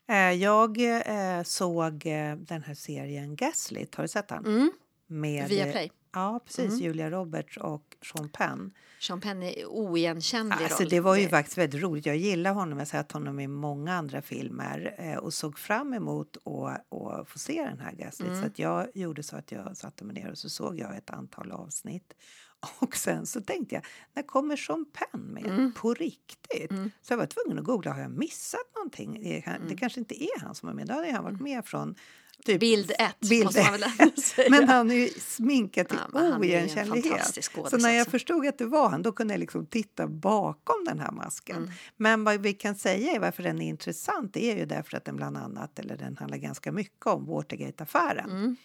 Eh, 0.09 0.31
Jag 0.31 0.81
eh, 0.81 1.43
såg 1.43 2.05
eh, 2.05 2.35
den 2.35 2.63
här 2.63 2.73
serien 2.73 3.35
Gaslit. 3.35 3.95
Har 3.95 4.03
du 4.03 4.07
sett 4.07 4.27
den? 4.27 4.45
Mm. 4.45 4.71
Med, 5.07 5.49
Via 5.49 5.71
Play. 5.71 5.91
Ja, 6.13 6.39
precis. 6.45 6.79
Julia 6.81 7.09
Roberts 7.11 7.57
och 7.57 7.97
Sean 8.13 8.29
Penn. 8.29 8.73
Sean 8.99 9.21
Penn 9.21 9.43
är 9.43 9.65
oigenkännlig 9.65 10.55
Alltså, 10.63 10.83
roll. 10.83 10.89
det 10.89 10.99
var 10.99 11.15
ju 11.15 11.27
faktiskt 11.29 11.57
väldigt 11.57 11.81
roligt. 11.81 12.05
Jag 12.05 12.17
gillar 12.17 12.53
honom. 12.53 12.71
Jag 12.71 12.85
har 12.85 12.85
sett 12.85 13.11
honom 13.11 13.39
i 13.39 13.47
många 13.47 13.93
andra 13.93 14.21
filmer 14.21 14.95
eh, 14.97 15.15
och 15.17 15.33
såg 15.33 15.59
fram 15.59 15.93
emot 15.93 16.37
att, 16.37 16.93
att 16.93 17.29
få 17.29 17.39
se 17.39 17.61
den 17.69 17.79
här 17.79 17.91
Gaslit. 17.91 18.27
Mm. 18.29 18.41
Så 18.41 18.47
att 18.47 18.59
jag 18.59 18.87
gjorde 18.93 19.23
så 19.23 19.35
att 19.35 19.51
jag 19.51 19.77
satte 19.77 20.03
mig 20.05 20.13
ner 20.15 20.31
och 20.31 20.37
så 20.37 20.49
såg 20.49 20.79
jag 20.79 20.97
ett 20.97 21.09
antal 21.09 21.51
avsnitt. 21.51 22.13
Och 22.79 22.95
sen 22.95 23.25
så 23.25 23.41
tänkte 23.41 23.75
jag, 23.75 23.85
när 24.13 24.23
kommer 24.23 24.55
Sean 24.55 24.85
Penn 24.93 25.21
med? 25.21 25.45
Mm. 25.45 25.71
På 25.73 25.93
riktigt? 25.93 26.71
Så 27.01 27.13
jag 27.13 27.17
var 27.17 27.25
tvungen 27.25 27.59
att 27.59 27.65
googla, 27.65 27.93
har 27.93 28.01
jag 28.01 28.11
missat 28.11 28.59
någonting? 28.75 29.23
Det, 29.23 29.41
kan- 29.41 29.55
Mm. 29.55 29.67
det 29.67 29.75
kanske 29.77 29.99
inte 29.99 30.23
är 30.23 30.39
han 30.39 30.55
som 30.55 30.69
är 30.69 30.73
med. 30.73 30.87
Då 30.87 30.93
hade 30.93 31.11
han 31.11 31.23
varit 31.23 31.41
med 31.41 31.65
från 31.65 31.95
typ 32.43 32.59
Bild 32.59 32.91
ett, 32.99 33.29
Bild 33.29 33.43
måste 33.45 33.63
man 33.63 33.71
väl 33.71 34.11
säga. 34.21 34.49
Men 34.49 34.69
han 34.69 34.91
är 34.91 34.95
ju 34.95 35.07
sminkad 35.09 35.87
till 35.89 35.97
Ja, 36.13 36.37
oigenkännlighet. 36.37 37.49
Så 37.69 37.77
när 37.77 37.89
jag 37.89 37.99
alltså. 37.99 38.11
förstod 38.11 38.47
att 38.47 38.57
det 38.57 38.65
var 38.65 38.89
han, 38.89 39.01
då 39.01 39.11
kunde 39.11 39.33
jag 39.33 39.39
liksom 39.39 39.65
titta 39.65 40.07
bakom 40.07 40.85
den 40.85 40.99
här 40.99 41.11
masken. 41.11 41.57
Mm. 41.57 41.69
Men 41.97 42.23
vad 42.23 42.41
vi 42.41 42.53
kan 42.53 42.75
säga 42.75 43.11
är 43.11 43.19
varför 43.19 43.43
den 43.43 43.61
är 43.61 43.69
intressant, 43.69 44.33
det 44.33 44.51
är 44.51 44.57
ju 44.57 44.65
därför 44.65 44.97
att 44.97 45.05
den 45.05 45.15
bland 45.15 45.37
annat, 45.37 45.79
eller 45.79 45.97
den 45.97 46.17
handlar 46.17 46.37
ganska 46.37 46.71
mycket 46.71 47.07
om 47.07 47.25
Watergate-affären. 47.25 48.29
Mm. 48.31 48.55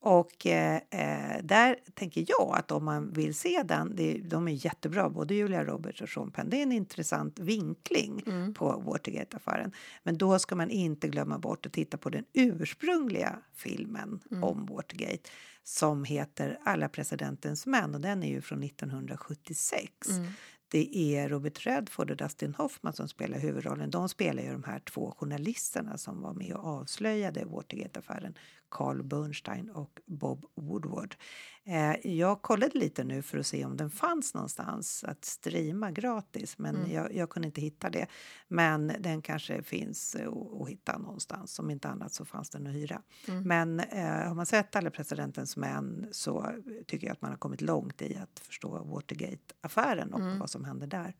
Och 0.00 0.46
eh, 0.46 0.76
eh, 0.90 1.42
där 1.42 1.76
tänker 1.94 2.24
jag 2.28 2.56
att 2.58 2.70
om 2.70 2.84
man 2.84 3.12
vill 3.12 3.34
se 3.34 3.62
den, 3.64 3.96
det, 3.96 4.18
de 4.24 4.48
är 4.48 4.64
jättebra, 4.64 5.10
både 5.10 5.34
Julia 5.34 5.64
Roberts 5.64 6.00
och 6.02 6.08
Sean 6.08 6.30
Penn. 6.30 6.50
Det 6.50 6.56
är 6.58 6.62
en 6.62 6.72
intressant 6.72 7.38
vinkling 7.38 8.22
Mm. 8.26 8.54
på 8.54 8.72
Watergate-affären. 8.86 9.72
Men 10.02 10.18
då 10.18 10.38
ska 10.38 10.54
man 10.56 10.70
inte 10.70 11.08
glömma 11.08 11.38
bort 11.38 11.66
att 11.66 11.72
titta 11.72 11.96
på 11.96 12.10
den 12.10 12.24
ursprungliga 12.32 13.38
filmen 13.54 14.20
Mm. 14.30 14.44
om 14.44 14.66
Watergate 14.66 15.30
som 15.62 16.04
heter 16.04 16.58
Alla 16.64 16.88
presidentens 16.88 17.66
män 17.66 17.94
och 17.94 18.00
den 18.00 18.22
är 18.22 18.28
ju 18.28 18.40
från 18.40 18.62
1976. 18.62 19.90
Mm. 20.10 20.26
Det 20.68 20.96
är 21.16 21.28
Robert 21.28 21.66
Redford 21.66 22.10
och 22.10 22.16
Dustin 22.16 22.54
Hoffman 22.54 22.92
som 22.92 23.08
spelar 23.08 23.38
huvudrollen. 23.38 23.90
De 23.90 24.08
spelar 24.08 24.42
ju 24.42 24.52
de 24.52 24.64
här 24.64 24.78
två 24.78 25.14
journalisterna 25.18 25.98
som 25.98 26.20
var 26.20 26.32
med 26.32 26.52
och 26.52 26.64
avslöjade 26.64 27.44
Watergate-affären. 27.44 28.34
Carl 28.76 29.02
Bernstein 29.02 29.70
och 29.70 30.00
Bob 30.06 30.44
Woodward. 30.54 31.16
Eh, 31.64 32.12
jag 32.12 32.42
kollade 32.42 32.78
lite 32.78 33.04
nu 33.04 33.22
för 33.22 33.38
att 33.38 33.46
se 33.46 33.64
om 33.64 33.76
den 33.76 33.90
fanns 33.90 34.34
någonstans 34.34 35.04
att 35.04 35.24
streama 35.24 35.90
gratis 35.90 36.58
men 36.58 36.90
jag, 36.92 37.14
jag 37.14 37.30
kunde 37.30 37.46
inte 37.48 37.60
hitta 37.60 37.90
det. 37.90 38.06
Men 38.48 38.92
den 39.00 39.22
kanske 39.22 39.62
finns 39.62 40.16
att 40.60 40.68
hitta 40.68 40.98
någonstans. 40.98 41.58
Om 41.58 41.70
inte 41.70 41.88
annat 41.88 42.12
så 42.12 42.24
fanns 42.24 42.50
den 42.50 42.66
att 42.66 42.74
hyra. 42.74 43.02
Men 43.44 43.80
eh, 43.80 44.28
har 44.28 44.34
man 44.34 44.46
sett 44.46 44.76
Alla 44.76 44.90
presidentens 44.90 45.56
män 45.56 46.08
så 46.10 46.50
tycker 46.86 47.06
jag 47.06 47.12
att 47.12 47.22
man 47.22 47.30
har 47.30 47.38
kommit 47.38 47.60
långt 47.60 48.02
i 48.02 48.16
att 48.16 48.38
förstå 48.38 48.84
Watergate-affären 48.84 50.12
och 50.14 50.20
vad 50.38 50.50
som 50.50 50.64
hände 50.64 50.86
där. 50.86 51.14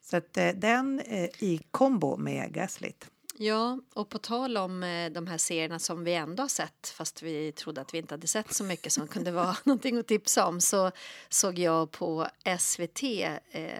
Så 0.00 0.16
att 0.16 0.36
eh, 0.36 0.48
den 0.48 1.00
eh, 1.00 1.24
i 1.24 1.60
kombo 1.70 2.16
med 2.16 2.52
Gaslit. 2.52 3.10
Ja, 3.38 3.78
och 3.94 4.08
på 4.08 4.18
tal 4.18 4.56
om 4.56 4.82
eh, 4.82 5.10
de 5.12 5.26
här 5.26 5.38
serierna 5.38 5.78
som 5.78 6.04
vi 6.04 6.14
ändå 6.14 6.42
har 6.42 6.48
sett 6.48 6.88
fast 6.88 7.22
vi 7.22 7.52
trodde 7.52 7.80
att 7.80 7.94
vi 7.94 7.98
inte 7.98 8.14
hade 8.14 8.26
sett 8.26 8.54
så 8.54 8.64
mycket 8.64 8.92
som 8.92 9.08
kunde 9.08 9.32
vara 9.32 9.56
någonting 9.64 9.98
att 9.98 10.06
tipsa 10.06 10.46
om 10.46 10.60
så 10.60 10.90
såg 11.28 11.58
jag 11.58 11.90
på 11.90 12.28
SVT 12.58 13.02
eh, 13.02 13.72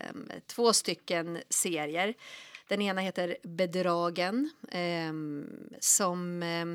två 0.47 0.73
stycken 0.73 1.39
serier. 1.49 2.15
Den 2.69 2.83
ena 2.83 3.01
heter 3.01 3.37
Bedragen 3.43 4.51
eh, 4.71 5.13
som 5.81 6.43
eh, 6.43 6.67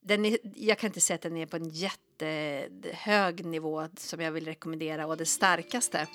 den 0.00 0.24
är, 0.24 0.38
jag 0.54 0.78
kan 0.78 0.88
inte 0.88 1.00
säga 1.00 1.14
att 1.14 1.22
den 1.22 1.36
är 1.36 1.46
på 1.46 1.56
en 1.56 1.68
jättehög 1.68 3.44
nivå 3.44 3.88
som 3.96 4.20
jag 4.20 4.32
vill 4.32 4.44
rekommendera 4.44 5.06
och 5.06 5.16
det 5.16 5.26
starkaste. 5.26 6.06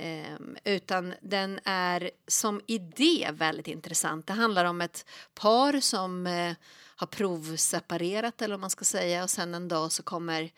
Ehm, 0.00 0.56
utan 0.64 1.14
den 1.20 1.60
är 1.64 2.10
som 2.26 2.60
idé 2.66 3.30
väldigt 3.32 3.66
intressant. 3.66 4.26
Det 4.26 4.32
handlar 4.32 4.64
om 4.64 4.80
ett 4.80 5.06
par 5.34 5.80
som 5.80 6.26
eh, 6.26 6.54
har 6.96 7.06
provseparerat 7.06 8.42
eller 8.42 8.54
vad 8.54 8.60
man 8.60 8.70
ska 8.70 8.84
säga 8.84 9.22
och 9.22 9.30
sen 9.30 9.54
en 9.54 9.68
dag 9.68 9.92
så 9.92 10.02
kommer 10.02 10.50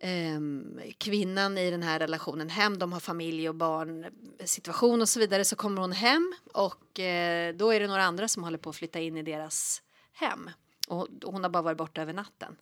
ehm, 0.00 0.80
kvinnan 0.98 1.58
i 1.58 1.70
den 1.70 1.82
här 1.82 1.98
relationen 1.98 2.50
hem, 2.50 2.78
de 2.78 2.92
har 2.92 3.00
familj 3.00 3.48
och 3.48 3.54
barn 3.54 4.06
situation 4.44 5.02
och 5.02 5.08
så 5.08 5.20
vidare, 5.20 5.44
så 5.44 5.56
kommer 5.56 5.80
hon 5.80 5.92
hem 5.92 6.34
och 6.52 7.00
eh, 7.00 7.54
då 7.54 7.70
är 7.70 7.80
det 7.80 7.86
några 7.86 8.04
andra 8.04 8.28
som 8.28 8.44
håller 8.44 8.58
på 8.58 8.70
att 8.70 8.76
flytta 8.76 9.00
in 9.00 9.16
i 9.16 9.22
deras 9.22 9.82
hem 10.12 10.50
och 10.88 11.08
hon 11.24 11.42
har 11.42 11.50
bara 11.50 11.62
varit 11.62 11.78
borta 11.78 12.02
över 12.02 12.12
natten. 12.12 12.56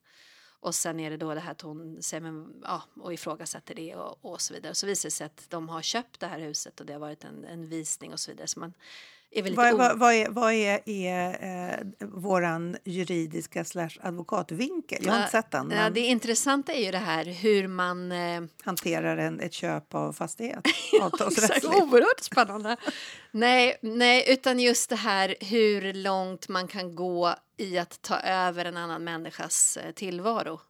Och 0.61 0.75
sen 0.75 1.01
är 1.01 1.11
det 1.11 1.17
då 1.17 1.35
det 1.35 1.41
här 1.41 1.51
att 1.51 1.61
hon 1.61 2.03
säger, 2.03 2.21
men, 2.21 2.63
ja, 2.65 2.83
och 3.01 3.13
ifrågasätter 3.13 3.75
det 3.75 3.97
och, 3.97 4.33
och 4.33 4.41
så 4.41 4.55
vidare. 4.55 4.71
Och 4.71 4.77
Så 4.77 4.87
visar 4.87 5.07
det 5.07 5.11
sig 5.11 5.25
att 5.25 5.51
de 5.51 5.69
har 5.69 5.83
köpt 5.83 6.21
det 6.21 6.27
här 6.27 6.39
huset 6.39 6.81
och 6.81 6.87
det 6.87 6.93
har 6.93 7.01
varit 7.01 7.25
en, 7.25 7.45
en 7.45 7.69
visning 7.69 8.13
och 8.13 8.21
så 8.21 8.31
vidare. 8.31 8.47
Så 8.47 8.61
man 8.61 8.75
är 9.31 9.43
väl 9.43 9.51
lite 9.53 9.63
Vad, 9.63 9.79
vad, 9.79 9.99
vad 9.99 10.13
är, 10.15 10.29
vad 10.29 10.53
är, 10.53 10.81
är 10.89 11.39
eh, 11.71 12.09
våran 12.09 12.77
juridiska 12.85 13.65
slash 13.65 13.91
advokatvinkel? 14.01 14.99
Jag 15.03 15.13
har 15.13 15.19
inte 15.19 15.31
sett 15.31 15.51
den, 15.51 15.71
Ja, 15.71 15.77
men 15.77 15.93
det 15.93 16.01
intressanta 16.01 16.73
är 16.73 16.85
ju 16.85 16.91
det 16.91 16.99
här 16.99 17.25
hur 17.25 17.69
man... 17.69 18.13
Eh, 18.13 18.43
hanterar 18.65 19.17
en, 19.17 19.41
ett 19.41 19.53
köp 19.53 19.95
av 19.95 20.13
fastighet 20.13 20.61
Exakt, 20.93 21.03
avtalsrättsligt. 21.15 21.67
oerhört 21.67 22.21
spännande. 22.21 22.77
nej, 23.31 23.79
nej, 23.83 24.25
utan 24.29 24.61
just 24.61 24.91
det 24.91 24.97
här 24.97 25.35
hur 25.41 25.93
långt 25.95 26.49
man 26.49 26.69
kan 26.69 26.95
gå 26.95 27.35
i 27.57 27.79
att 27.79 28.03
ta 28.03 28.21
över 28.21 28.65
en 28.65 28.77
annan 28.77 29.05
människas 29.05 29.77
eh, 29.77 29.93
tillvaro. 29.93 30.61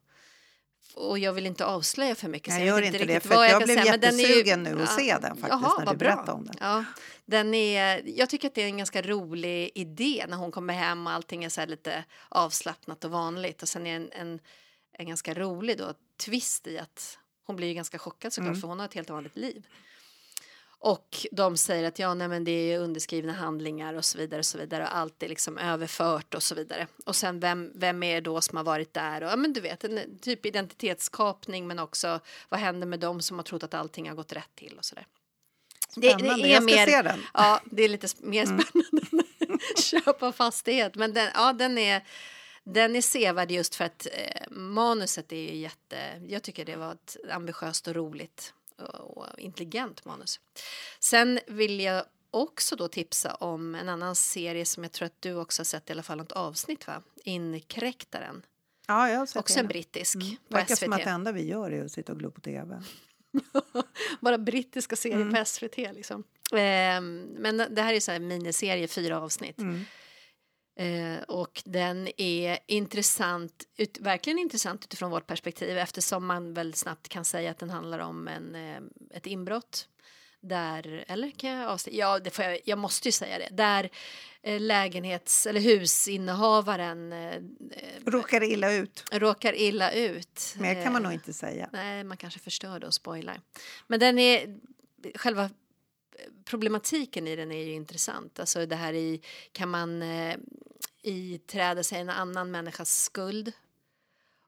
Och 0.97 1.19
jag 1.19 1.33
vill 1.33 1.45
inte 1.45 1.65
avslöja 1.65 2.15
för 2.15 2.27
mycket. 2.27 2.53
Jag 2.53 2.59
vet 2.59 2.67
gör 2.67 2.81
inte 2.81 3.05
det, 3.05 3.19
för 3.19 3.33
jag 3.43 3.49
kan 3.49 3.57
blev 3.63 3.67
säga, 3.67 3.85
ju- 3.85 3.91
jättesugen 3.91 4.63
nu 4.63 4.81
att 4.83 4.95
se 4.95 5.17
den 5.21 5.37
faktiskt, 5.37 5.77
när 5.79 5.85
du 5.91 5.97
berättade 5.97 6.31
om 6.31 6.45
den. 6.45 6.55
Ja, 6.59 6.85
den 7.25 7.53
är, 7.53 8.01
jag 8.05 8.29
tycker 8.29 8.47
att 8.47 8.55
det 8.55 8.61
är 8.61 8.65
en 8.65 8.77
ganska 8.77 9.01
rolig 9.01 9.71
idé 9.75 10.25
när 10.29 10.37
hon 10.37 10.51
kommer 10.51 10.73
hem 10.73 11.07
och 11.07 11.13
allting 11.13 11.43
är 11.43 11.49
så 11.49 11.65
lite 11.65 12.03
avslappnat 12.29 13.03
och 13.05 13.11
vanligt. 13.11 13.61
Och 13.61 13.69
sen 13.69 13.87
är 13.87 13.95
en, 13.95 14.11
en, 14.11 14.39
en 14.93 15.07
ganska 15.07 15.33
rolig 15.33 15.77
då, 15.77 15.93
twist 16.25 16.67
i 16.67 16.77
att 16.79 17.17
hon 17.45 17.55
blir 17.55 17.73
ganska 17.73 17.99
chockad 17.99 18.33
såklart 18.33 18.47
Mm. 18.49 18.61
för 18.61 18.67
hon 18.67 18.79
har 18.79 18.85
ett 18.85 18.93
helt 18.93 19.09
vanligt 19.09 19.35
liv. 19.35 19.67
Och 20.87 21.27
de 21.31 21.57
säger 21.57 21.87
att 21.87 21.99
ja, 21.99 22.13
nej, 22.13 22.27
men 22.27 22.43
det 22.43 22.51
är 22.51 22.79
underskrivna 22.79 23.33
handlingar 23.33 23.93
och 23.93 24.05
så 24.05 24.17
vidare 24.17 24.39
och 24.39 24.45
så 24.45 24.57
vidare 24.57 24.83
och 24.83 24.97
allt 24.97 25.23
är 25.23 25.29
liksom 25.29 25.57
överfört 25.57 26.33
och 26.33 26.43
så 26.43 26.55
vidare. 26.55 26.87
Och 27.05 27.15
sen 27.15 27.39
vem, 27.39 27.71
vem 27.75 28.03
är 28.03 28.15
det 28.15 28.21
då 28.21 28.41
som 28.41 28.57
har 28.57 28.63
varit 28.63 28.93
där 28.93 29.23
och 29.23 29.29
ja, 29.29 29.35
men 29.35 29.53
du 29.53 29.61
vet 29.61 29.83
en 29.83 30.19
typ 30.21 30.45
identitetskapning 30.45 31.67
men 31.67 31.79
också 31.79 32.19
vad 32.49 32.59
händer 32.59 32.87
med 32.87 32.99
dem 32.99 33.21
som 33.21 33.37
har 33.37 33.43
trott 33.43 33.63
att 33.63 33.73
allting 33.73 34.09
har 34.09 34.15
gått 34.15 34.33
rätt 34.33 34.55
till 34.55 34.77
och 34.77 34.85
så 34.85 34.95
där. 34.95 35.07
Det, 35.95 36.09
Spännande, 36.09 36.47
jag 36.47 36.63
ska 36.63 36.85
se 36.85 37.01
den. 37.01 37.19
Ja, 37.33 37.61
det 37.65 37.83
är 37.83 37.89
lite 37.89 38.07
mer 38.19 38.45
spännande 38.45 39.23
än 39.39 39.59
köpa 39.83 40.31
fastighet. 40.31 40.95
Men 40.95 41.13
den, 41.13 41.29
ja, 41.33 41.53
den, 41.53 41.77
är, 41.77 42.03
den 42.63 42.95
är 42.95 43.01
sevärd 43.01 43.51
just 43.51 43.75
för 43.75 43.85
att 43.85 44.07
eh, 44.13 44.51
manuset 44.51 45.31
är 45.31 45.37
ju 45.37 45.55
jätte... 45.55 45.97
Jag 46.27 46.43
tycker 46.43 46.65
det 46.65 46.75
var 46.75 46.91
ett 46.91 47.17
ambitiöst 47.31 47.87
och 47.87 47.95
roligt 47.95 48.53
och, 48.83 49.25
intelligent 49.39 50.05
manus. 50.05 50.39
Sen 50.99 51.39
vill 51.47 51.79
jag 51.79 52.03
också 52.31 52.75
då 52.75 52.87
tipsa 52.87 53.33
om 53.35 53.75
en 53.75 53.89
annan 53.89 54.15
serie 54.15 54.65
som 54.65 54.83
jag 54.83 54.91
tror 54.91 55.05
att 55.05 55.21
du 55.21 55.35
också 55.35 55.59
har 55.59 55.65
sett 55.65 55.89
i 55.89 55.93
alla 55.93 56.03
fall 56.03 56.17
något 56.17 56.31
avsnitt 56.31 56.87
va? 56.87 57.01
Inkräktaren. 57.23 58.41
Ja, 58.87 59.09
jag 59.09 59.19
har 59.19 59.25
sett 59.25 59.39
Också 59.39 59.53
det. 59.53 59.59
en 59.59 59.67
brittisk 59.67 60.15
Mm. 60.15 60.27
på 60.49 60.55
Verkar 60.55 60.75
SVT. 60.75 60.79
som 60.85 60.93
att 60.93 61.03
det 61.03 61.09
enda 61.09 61.31
vi 61.31 61.45
gör 61.45 61.71
är 61.71 61.85
att 61.85 61.91
sitta 61.91 62.11
och 62.13 62.19
glo 62.19 62.31
på 62.31 62.41
tv. 62.41 62.83
Bara 64.21 64.37
brittiska 64.37 64.95
serier 64.95 65.21
Mm. 65.21 65.33
på 65.33 65.45
SVT 65.45 65.77
liksom. 65.77 66.23
Ehm, 66.53 67.21
men 67.37 67.57
det 67.57 67.81
här 67.81 67.93
är 67.93 67.99
så 67.99 68.11
här 68.11 68.19
miniserie, 68.19 68.87
fyra 68.87 69.21
avsnitt. 69.21 69.57
Mm. 69.59 69.85
Eh, 70.79 71.17
och 71.27 71.61
den 71.65 72.09
är 72.17 72.59
intressant, 72.67 73.63
ut, 73.77 73.97
verkligen 73.99 74.39
intressant 74.39 74.83
utifrån 74.83 75.11
vårt 75.11 75.27
perspektiv 75.27 75.77
eftersom 75.77 76.25
man 76.25 76.53
väldigt 76.53 76.77
snabbt 76.77 77.09
kan 77.09 77.25
säga 77.25 77.51
att 77.51 77.57
den 77.59 77.69
handlar 77.69 77.99
om 77.99 78.27
en, 78.27 78.55
eh, 78.55 78.81
ett 79.17 79.25
inbrott. 79.25 79.87
Där, 80.39 81.05
eller 81.07 81.31
kan 81.31 81.49
jag 81.49 81.69
avslöja? 81.69 81.97
Ja, 81.97 82.19
det 82.19 82.29
får 82.29 82.45
jag, 82.45 82.59
jag 82.65 82.77
måste 82.77 83.07
ju 83.07 83.11
säga 83.11 83.39
det. 83.39 83.49
Där 83.51 83.89
eh, 84.41 84.59
lägenhets 84.61 85.45
eller 85.45 85.61
husinnehavaren 85.61 87.13
eh, 87.13 87.35
eh, 87.35 87.41
Råkar 88.05 88.43
illa 88.43 88.73
ut. 88.73 89.03
råkar 89.11 89.55
illa 89.55 89.91
ut. 89.91 90.55
Mer 90.57 90.83
kan 90.83 90.93
man 90.93 91.03
nog 91.03 91.13
inte 91.13 91.33
säga. 91.33 91.69
Nej, 91.73 92.03
man 92.03 92.17
kanske 92.17 92.39
förstör 92.39 92.79
det 92.79 92.87
och 92.87 92.93
spoilar. 92.93 93.41
Men 93.87 93.99
den 93.99 94.19
är, 94.19 94.57
själva 95.15 95.49
problematiken 96.45 97.27
i 97.27 97.35
den 97.35 97.51
är 97.51 97.63
ju 97.63 97.71
intressant. 97.73 98.39
Alltså 98.39 98.65
det 98.65 98.75
här 98.75 98.93
i, 98.93 99.21
kan 99.51 99.69
man 99.69 100.01
eh, 100.01 100.35
iträda 101.01 101.83
sig 101.83 101.99
en 102.01 102.09
annan 102.09 102.51
människas 102.51 103.03
skuld? 103.03 103.51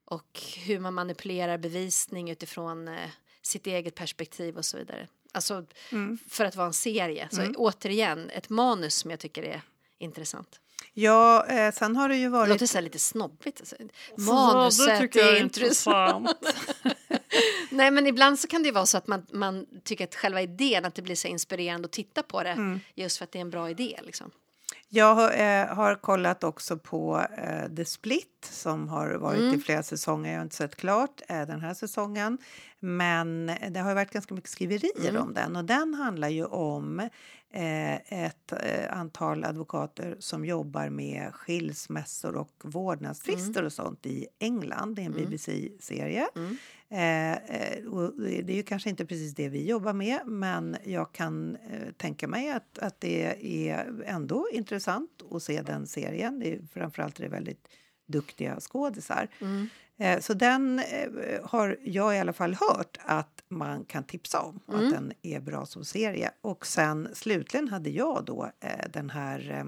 Och 0.05 0.41
hur 0.65 0.79
man 0.79 0.93
manipulerar 0.93 1.57
bevisning 1.57 2.29
utifrån 2.31 2.87
eh, 2.87 3.09
sitt 3.41 3.67
eget 3.67 3.95
perspektiv 3.95 4.57
och 4.57 4.65
så 4.65 4.77
vidare. 4.77 5.07
Alltså 5.31 5.65
Mm. 5.91 6.17
för 6.29 6.45
att 6.45 6.55
vara 6.55 6.67
en 6.67 6.73
serie. 6.73 7.27
Så 7.31 7.41
återigen, 7.55 8.29
ett 8.29 8.49
manus 8.49 8.95
som 8.95 9.11
jag 9.11 9.19
tycker 9.19 9.43
är 9.43 9.61
intressant. 9.97 10.59
Ja, 10.93 11.45
eh, 11.45 11.73
sen 11.73 11.95
har 11.95 12.09
det 12.09 12.15
ju 12.15 12.23
Det 12.23 12.29
varit... 12.29 12.49
låter 12.49 12.65
så 12.65 12.81
lite 12.81 12.99
snobbigt. 12.99 13.59
Alltså. 13.59 13.75
det 13.79 14.21
Manuset 14.21 15.15
är 15.15 15.41
intressant. 15.41 16.37
Nej, 17.71 17.91
men 17.91 18.07
ibland 18.07 18.39
så 18.39 18.47
kan 18.47 18.63
det 18.63 18.71
vara 18.71 18.85
så 18.85 18.97
att 18.97 19.07
man, 19.07 19.25
man 19.33 19.65
tycker 19.83 20.03
att 20.03 20.15
själva 20.15 20.41
idén, 20.41 20.85
att 20.85 20.95
det 20.95 21.01
blir 21.01 21.15
så 21.15 21.27
inspirerande 21.27 21.85
att 21.85 21.91
titta 21.91 22.23
på 22.23 22.43
det 22.43 22.49
Mm. 22.49 22.79
just 22.95 23.17
för 23.17 23.23
att 23.23 23.31
det 23.31 23.39
är 23.39 23.41
en 23.41 23.49
bra 23.49 23.69
idé. 23.69 23.99
Liksom. 24.03 24.31
Jag 24.91 25.15
har, 25.15 25.31
eh, 25.31 25.75
har 25.75 25.95
kollat 25.95 26.43
också 26.43 26.77
på 26.77 27.25
eh, 27.37 27.75
The 27.75 27.85
Split 27.85 28.47
som 28.51 28.89
har 28.89 29.09
varit 29.13 29.39
Mm. 29.39 29.55
i 29.55 29.59
flera 29.59 29.83
säsonger. 29.83 30.31
Jag 30.31 30.39
har 30.39 30.43
inte 30.43 30.55
sett 30.55 30.75
klart 30.75 31.21
eh, 31.29 31.41
den 31.47 31.61
här 31.61 31.73
säsongen. 31.73 32.37
Men 32.79 33.51
det 33.69 33.79
har 33.79 33.95
varit 33.95 34.11
ganska 34.11 34.33
mycket 34.33 34.49
skriverier 34.49 35.09
Mm. 35.09 35.21
om 35.21 35.33
den. 35.33 35.55
Och 35.55 35.65
den 35.65 35.93
handlar 35.93 36.29
ju 36.29 36.45
om 36.45 36.99
eh, 37.53 38.23
ett 38.25 38.51
eh, 38.51 38.97
antal 38.99 39.43
advokater 39.43 40.15
som 40.19 40.45
jobbar 40.45 40.89
med 40.89 41.33
skilsmässor 41.35 42.35
och 42.35 42.51
vårdnadstvister 42.63 43.63
och 43.63 43.73
sånt 43.73 44.05
i 44.05 44.27
England. 44.39 44.95
Det 44.95 45.01
är 45.01 45.05
en 45.05 45.11
BBC-serie. 45.13 46.27
Eh, 46.91 47.33
eh, 47.33 47.85
och 47.85 48.13
det 48.21 48.53
är 48.53 48.55
ju 48.55 48.63
kanske 48.63 48.89
inte 48.89 49.05
precis 49.05 49.35
det 49.35 49.49
vi 49.49 49.65
jobbar 49.65 49.93
med 49.93 50.19
men 50.25 50.77
jag 50.83 51.11
kan 51.11 51.55
eh, 51.55 51.91
tänka 51.97 52.27
mig 52.27 52.51
att, 52.51 52.79
att 52.79 53.01
det 53.01 53.35
är 53.69 54.03
ändå 54.05 54.47
intressant 54.51 55.21
att 55.31 55.43
se 55.43 55.61
den 55.61 55.87
serien. 55.87 56.39
Det 56.39 56.53
är, 56.53 56.59
framförallt 56.73 57.19
är 57.19 57.23
det 57.23 57.29
väldigt 57.29 57.67
duktiga 58.07 58.59
skådisar. 58.59 59.27
Eh, 59.97 60.19
så 60.19 60.33
den 60.33 60.81
har 61.43 61.77
jag 61.83 62.15
i 62.15 62.19
alla 62.19 62.33
fall 62.33 62.53
hört 62.53 62.97
att 63.05 63.43
man 63.47 63.85
kan 63.85 64.03
tipsa 64.03 64.41
om 64.41 64.59
och 64.65 64.75
att 64.75 64.91
den 64.91 65.13
är 65.21 65.39
bra 65.39 65.65
som 65.65 65.85
serie. 65.85 66.31
Och 66.41 66.65
sen 66.65 67.09
slutligen 67.13 67.67
hade 67.67 67.89
jag 67.89 68.25
då 68.25 68.51
den 68.89 69.09
här 69.09 69.65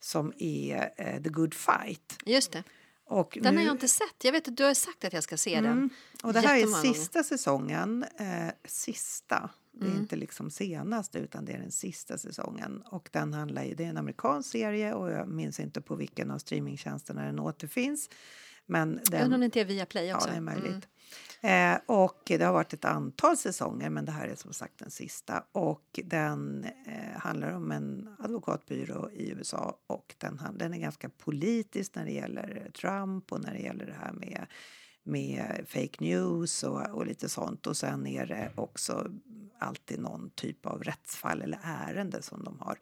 som 0.00 0.32
är 0.38 0.90
The 1.22 1.28
Good 1.28 1.54
Fight. 1.54 2.18
Just 2.24 2.52
det. 2.52 2.62
Och 3.06 3.38
Den 3.42 3.54
nu- 3.54 3.60
har 3.60 3.66
jag 3.66 3.74
inte 3.74 3.88
sett. 3.88 4.24
Jag 4.24 4.32
vet 4.32 4.48
att 4.48 4.56
du 4.56 4.64
har 4.64 4.74
sagt 4.74 5.04
att 5.04 5.12
jag 5.12 5.22
ska 5.22 5.36
se 5.36 5.54
den. 5.54 5.64
Mm. 5.72 5.90
Och 6.22 6.32
det 6.32 6.40
här 6.40 6.58
är 6.58 6.64
gånger. 6.64 6.76
sista 6.94 7.22
säsongen. 7.24 8.04
Eh, 8.18 8.52
sista. 8.64 9.50
Det 9.72 9.84
är 9.86 9.90
Mm. 9.90 10.00
inte 10.02 10.16
liksom 10.16 10.50
senaste 10.50 11.18
utan 11.18 11.44
det 11.44 11.52
är 11.52 11.58
den 11.58 11.70
sista 11.72 12.18
säsongen. 12.18 12.82
Och 12.86 13.08
den 13.12 13.32
handlar 13.32 13.64
ju, 13.64 13.74
det 13.74 13.84
är 13.84 13.88
en 13.88 13.96
amerikansk 13.96 14.50
serie 14.50 14.94
och 14.94 15.10
jag 15.10 15.28
minns 15.28 15.60
inte 15.60 15.80
på 15.80 15.94
vilken 15.96 16.30
av 16.30 16.38
streamingtjänsterna 16.38 17.24
den 17.24 17.38
återfinns. 17.40 18.10
Men 18.66 18.90
Jag 18.90 19.04
undrar 19.04 19.24
om 19.24 19.30
den, 19.30 19.40
det 19.40 19.44
inte 19.44 19.60
är 19.60 19.64
via 19.64 19.86
Play 19.86 20.06
ja, 20.06 20.16
också. 20.16 20.28
det 20.28 20.36
är 20.36 20.40
möjligt. 20.40 20.66
Mm. 20.66 20.82
Eh, 21.44 21.78
och 21.86 22.22
det 22.26 22.44
har 22.44 22.52
varit 22.52 22.72
ett 22.72 22.84
antal 22.84 23.36
säsonger 23.36 23.90
men 23.90 24.04
det 24.04 24.12
här 24.12 24.28
är 24.28 24.34
som 24.34 24.52
sagt 24.52 24.78
den 24.78 24.90
sista. 24.90 25.44
Och 25.52 26.00
den 26.04 26.64
eh, 26.86 27.20
handlar 27.20 27.52
om 27.52 27.70
en 27.70 28.08
advokatbyrå 28.18 29.10
i 29.10 29.30
USA 29.30 29.78
och 29.86 30.14
den, 30.18 30.40
den 30.54 30.74
är 30.74 30.78
ganska 30.78 31.08
politisk 31.08 31.94
när 31.94 32.04
det 32.04 32.12
gäller 32.12 32.70
Trump 32.80 33.32
och 33.32 33.40
när 33.40 33.52
det 33.52 33.58
gäller 33.58 33.86
det 33.86 33.96
här 34.00 34.12
med 34.12 34.46
med 35.04 35.64
fake 35.68 35.96
news 35.98 36.62
och, 36.62 36.90
och 36.90 37.06
lite 37.06 37.28
sånt. 37.28 37.66
Och 37.66 37.76
sen 37.76 38.06
är 38.06 38.26
det 38.26 38.52
också 38.54 39.10
alltid 39.58 39.98
någon 39.98 40.30
typ 40.30 40.66
av 40.66 40.82
rättsfall 40.82 41.42
eller 41.42 41.58
ärende 41.62 42.22
som 42.22 42.44
de 42.44 42.58
har 42.60 42.78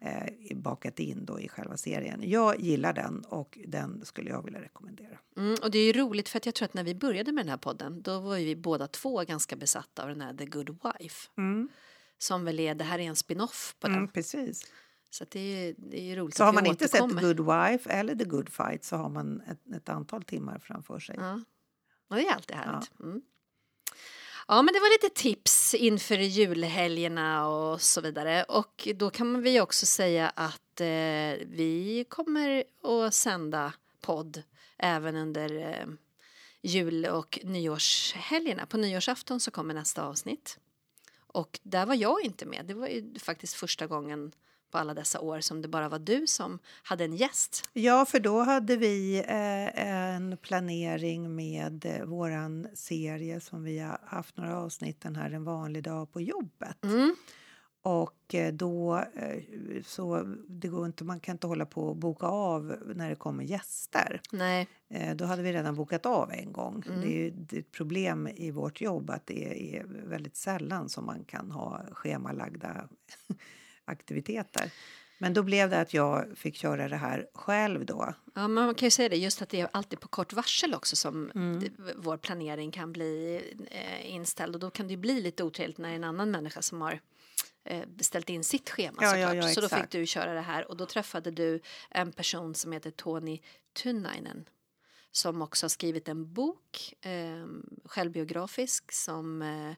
eh, 0.00 0.56
bakat 0.56 0.98
in 0.98 1.24
då 1.24 1.40
i 1.40 1.48
själva 1.48 1.76
serien. 1.76 2.20
Jag 2.24 2.60
gillar 2.60 2.92
den 2.92 3.24
och 3.28 3.58
den 3.66 4.04
skulle 4.04 4.30
jag 4.30 4.44
vilja 4.44 4.60
rekommendera. 4.60 5.18
Mm, 5.36 5.56
och 5.62 5.70
det 5.70 5.78
är 5.78 5.86
ju 5.86 5.92
roligt 5.92 6.28
för 6.28 6.36
att 6.36 6.46
jag 6.46 6.54
tror 6.54 6.66
att 6.66 6.74
när 6.74 6.84
vi 6.84 6.94
började 6.94 7.32
med 7.32 7.44
den 7.44 7.50
här 7.50 7.56
podden 7.56 8.02
då 8.02 8.20
var 8.20 8.36
ju 8.36 8.44
vi 8.44 8.56
båda 8.56 8.86
två 8.86 9.24
ganska 9.24 9.56
besatta 9.56 10.02
av 10.02 10.08
den 10.08 10.20
här 10.20 10.34
The 10.34 10.46
Good 10.46 10.68
Wife. 10.70 11.28
Som 12.18 12.44
väl 12.44 12.60
är, 12.60 12.74
det 12.74 12.84
här 12.84 12.98
är 12.98 13.02
en 13.02 13.16
spin-off 13.16 13.76
på 13.80 13.86
den. 13.86 13.96
Mm, 13.96 14.08
precis. 14.08 14.72
Så 15.14 15.24
att 15.24 15.30
det, 15.30 15.40
är, 15.40 15.74
det 15.78 16.12
är 16.12 16.16
roligt 16.16 16.36
Så 16.36 16.44
har 16.44 16.52
man 16.52 16.66
inte 16.66 16.88
sett 16.88 17.08
The. 17.08 17.14
Good 17.14 17.40
Wife 17.40 17.90
eller 17.90 18.14
The 18.14 18.24
Good 18.24 18.48
Fight 18.48 18.84
så 18.84 18.96
har 18.96 19.08
man 19.08 19.40
ett, 19.40 19.76
ett 19.76 19.88
antal 19.88 20.24
timmar 20.24 20.58
framför 20.58 20.98
sig. 20.98 21.16
Ja. 21.18 21.40
Och 22.08 22.16
det 22.16 22.26
är 22.26 22.34
alltid 22.34 22.56
härligt. 22.56 23.00
Mm. 23.00 23.22
Ja, 24.48 24.62
men 24.62 24.74
det 24.74 24.80
var 24.80 25.02
lite 25.02 25.20
tips 25.22 25.74
inför 25.74 26.14
julhelgerna 26.14 27.48
och 27.48 27.80
så 27.82 28.00
vidare. 28.00 28.44
Och 28.44 28.88
då 28.94 29.10
kan 29.10 29.42
vi 29.42 29.60
också 29.60 29.86
säga 29.86 30.28
att 30.28 30.80
eh, 30.80 30.86
vi 31.46 32.06
kommer 32.08 32.64
att 32.82 33.14
sända 33.14 33.72
podd 34.00 34.42
även 34.78 35.16
under 35.16 35.56
eh, 35.56 35.86
jul 36.62 37.06
och 37.06 37.38
nyårshelgerna. 37.42 38.66
På 38.66 38.76
nyårsafton 38.76 39.40
så 39.40 39.50
kommer 39.50 39.74
nästa 39.74 40.02
avsnitt. 40.02 40.58
Och 41.26 41.60
där 41.62 41.86
var 41.86 41.94
jag 41.94 42.20
inte 42.22 42.46
med. 42.46 42.66
Det 42.66 42.74
var 42.74 42.88
ju 42.88 43.18
faktiskt 43.18 43.54
första 43.54 43.86
gången 43.86 44.32
på 44.72 44.78
alla 44.78 44.94
dessa 44.94 45.20
år 45.20 45.40
som 45.40 45.62
det 45.62 45.68
bara 45.68 45.88
var 45.88 45.98
du 45.98 46.26
som 46.26 46.58
hade 46.82 47.04
en 47.04 47.16
gäst. 47.16 47.68
Ja, 47.72 48.04
för 48.04 48.20
då 48.20 48.40
hade 48.40 48.76
vi 48.76 49.18
eh, 49.18 49.84
en 50.14 50.36
planering 50.36 51.34
med 51.34 51.84
eh, 51.86 52.04
våran 52.04 52.68
serie 52.74 53.40
som 53.40 53.64
vi 53.64 53.78
har 53.78 54.00
haft 54.06 54.36
några 54.36 54.58
avsnitt, 54.58 55.00
den 55.00 55.16
här 55.16 55.30
En 55.30 55.44
vanlig 55.44 55.82
dag 55.82 56.12
på 56.12 56.20
jobbet. 56.20 56.84
Mm. 56.84 57.16
Och 57.82 58.34
eh, 58.34 58.52
då 58.52 58.96
eh, 58.96 59.42
så 59.84 60.34
det 60.48 60.68
går 60.68 60.86
inte, 60.86 61.04
man 61.04 61.20
kan 61.20 61.34
inte 61.34 61.46
hålla 61.46 61.66
på 61.66 61.88
och 61.88 61.96
boka 61.96 62.26
av 62.26 62.76
när 62.94 63.08
det 63.08 63.16
kommer 63.16 63.44
gäster. 63.44 64.20
Nej, 64.32 64.68
Eh, 64.94 65.16
Då 65.16 65.24
hade 65.24 65.42
vi 65.42 65.52
redan 65.52 65.74
bokat 65.74 66.06
av 66.06 66.32
en 66.32 66.52
gång. 66.52 66.82
Det 66.86 67.06
är 67.06 67.24
ju 67.24 67.30
det 67.30 67.56
är 67.56 67.60
ett 67.60 67.72
problem 67.72 68.28
i 68.28 68.50
vårt 68.50 68.80
jobb 68.80 69.10
att 69.10 69.26
det 69.26 69.76
är 69.76 69.84
väldigt 69.88 70.36
sällan 70.36 70.88
som 70.88 71.06
man 71.06 71.24
kan 71.24 71.50
ha 71.50 71.82
schemalagda 71.92 72.88
aktiviteter. 73.84 74.70
Men 75.18 75.34
då 75.34 75.42
blev 75.42 75.70
det 75.70 75.80
att 75.80 75.94
jag 75.94 76.38
fick 76.38 76.56
köra 76.56 76.88
det 76.88 76.96
här 76.96 77.26
själv 77.34 77.86
då. 77.86 78.14
Ja, 78.34 78.48
men 78.48 78.52
man 78.66 78.74
kan 78.74 78.86
ju 78.86 78.90
säga 78.90 79.08
det 79.08 79.16
just 79.16 79.42
att 79.42 79.48
det 79.48 79.60
är 79.60 79.68
alltid 79.72 80.00
på 80.00 80.08
kort 80.08 80.32
varsel 80.32 80.74
också 80.74 80.96
som 80.96 81.30
Mm. 81.34 81.74
vår 81.96 82.16
planering 82.16 82.70
kan 82.70 82.92
bli 82.92 83.40
eh, 83.70 84.10
inställd 84.14 84.54
och 84.54 84.60
då 84.60 84.70
kan 84.70 84.86
det 84.86 84.90
ju 84.92 84.96
bli 84.96 85.20
lite 85.20 85.44
otrevligt 85.44 85.78
när 85.78 85.88
det 85.88 85.94
är 85.94 85.96
en 85.96 86.04
annan 86.04 86.30
människa 86.30 86.62
som 86.62 86.80
har 86.80 87.00
eh, 87.64 87.82
ställt 88.00 88.28
in 88.30 88.44
sitt 88.44 88.70
schema 88.70 88.98
Ja, 89.00 89.08
såklart. 89.10 89.34
ja, 89.34 89.48
ja, 89.48 89.48
så 89.48 89.60
då 89.60 89.68
fick 89.68 89.90
du 89.90 90.06
köra 90.06 90.34
det 90.34 90.40
här 90.40 90.68
och 90.70 90.76
då 90.76 90.86
träffade 90.86 91.30
du 91.30 91.60
en 91.90 92.12
person 92.12 92.54
som 92.54 92.72
heter 92.72 92.90
Tony 92.90 93.40
Tunnainen 93.82 94.48
som 95.10 95.42
också 95.42 95.64
har 95.64 95.68
skrivit 95.68 96.08
en 96.08 96.32
bok, 96.32 96.94
eh, 97.00 97.46
självbiografisk, 97.84 98.92
som 98.92 99.42
eh, 99.42 99.72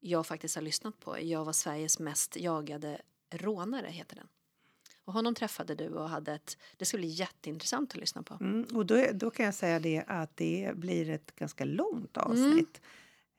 jag 0.00 0.26
faktiskt 0.26 0.54
har 0.54 0.62
lyssnat 0.62 1.00
på. 1.00 1.16
Jag 1.22 1.44
var 1.44 1.52
Sveriges 1.52 1.98
mest 1.98 2.36
jagade 2.36 3.00
rånare, 3.34 3.86
heter 3.86 4.16
den. 4.16 4.28
Och 5.04 5.14
honom 5.14 5.34
träffade 5.34 5.74
du 5.74 5.88
och 5.88 6.08
hade 6.08 6.32
ett, 6.32 6.58
det 6.76 6.84
skulle 6.84 7.00
bli 7.00 7.08
jätteintressant 7.08 7.92
att 7.92 8.00
lyssna 8.00 8.22
på. 8.22 8.38
Mm, 8.40 8.66
och 8.74 8.86
då, 8.86 9.06
då 9.14 9.30
kan 9.30 9.44
jag 9.44 9.54
säga 9.54 9.80
det 9.80 10.04
att 10.06 10.36
det 10.36 10.72
blir 10.74 11.10
ett 11.10 11.34
ganska 11.34 11.64
långt 11.64 12.16
avsnitt. 12.16 12.80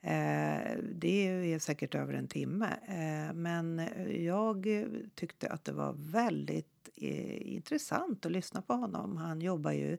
Eh, 0.01 0.77
det 0.93 1.27
är 1.27 1.59
säkert 1.59 1.95
över 1.95 2.13
en 2.13 2.27
timme. 2.27 2.69
Eh, 2.87 3.33
men 3.33 3.81
jag 4.25 4.67
tyckte 5.15 5.49
att 5.49 5.65
det 5.65 5.71
var 5.71 5.95
väldigt 5.97 6.89
eh, 6.95 7.53
intressant 7.55 8.25
att 8.25 8.31
lyssna 8.31 8.61
på 8.61 8.73
honom. 8.73 9.17
Han 9.17 9.41
jobbar 9.41 9.71
ju 9.71 9.97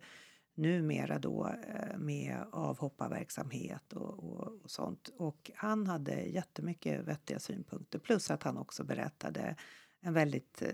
numera 0.60 1.18
då 1.18 1.46
eh, 1.68 1.98
med 1.98 2.44
avhopparverksamhet 2.52 3.92
och, 3.92 4.18
och, 4.24 4.52
och 4.64 4.70
sånt. 4.70 5.10
Och 5.16 5.50
han 5.54 5.86
hade 5.86 6.14
jättemycket 6.20 7.04
vettiga 7.04 7.38
synpunkter. 7.38 7.98
Plus 7.98 8.30
att 8.30 8.42
han 8.42 8.56
också 8.56 8.84
berättade 8.84 9.56
en 10.00 10.14
väldigt 10.14 10.62
eh, 10.62 10.68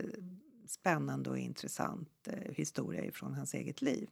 spännande 0.68 1.30
och 1.30 1.38
intressant 1.38 2.08
eh, 2.28 2.52
historia 2.54 3.12
från 3.12 3.34
hans 3.34 3.54
eget 3.54 3.82
liv. 3.82 4.08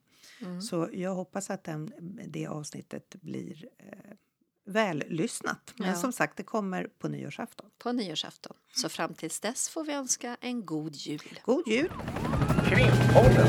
Så 0.63 0.89
jag 0.93 1.15
hoppas 1.15 1.51
att 1.51 1.65
den, 1.65 1.93
det 2.29 2.47
avsnittet 2.47 3.15
blir 3.21 3.69
eh, 3.79 3.89
väl 4.67 5.05
lyssnat. 5.09 5.75
Men 5.77 5.89
Ja. 5.89 5.95
som 5.95 6.13
sagt, 6.13 6.37
det 6.37 6.43
kommer 6.43 6.87
på 6.99 7.09
nyårsafton. 7.09 7.71
på 7.79 7.93
nyårsafton. 7.93 8.57
Så 8.75 8.89
fram 8.89 9.15
tills 9.15 9.41
dess 9.41 9.69
får 9.69 9.85
vi 9.85 9.93
önska 9.93 10.37
en 10.41 10.67
god 10.67 10.95
jul. 10.95 11.41
God 11.45 11.69
jul! 11.69 11.93
Krimpodden. 12.69 13.49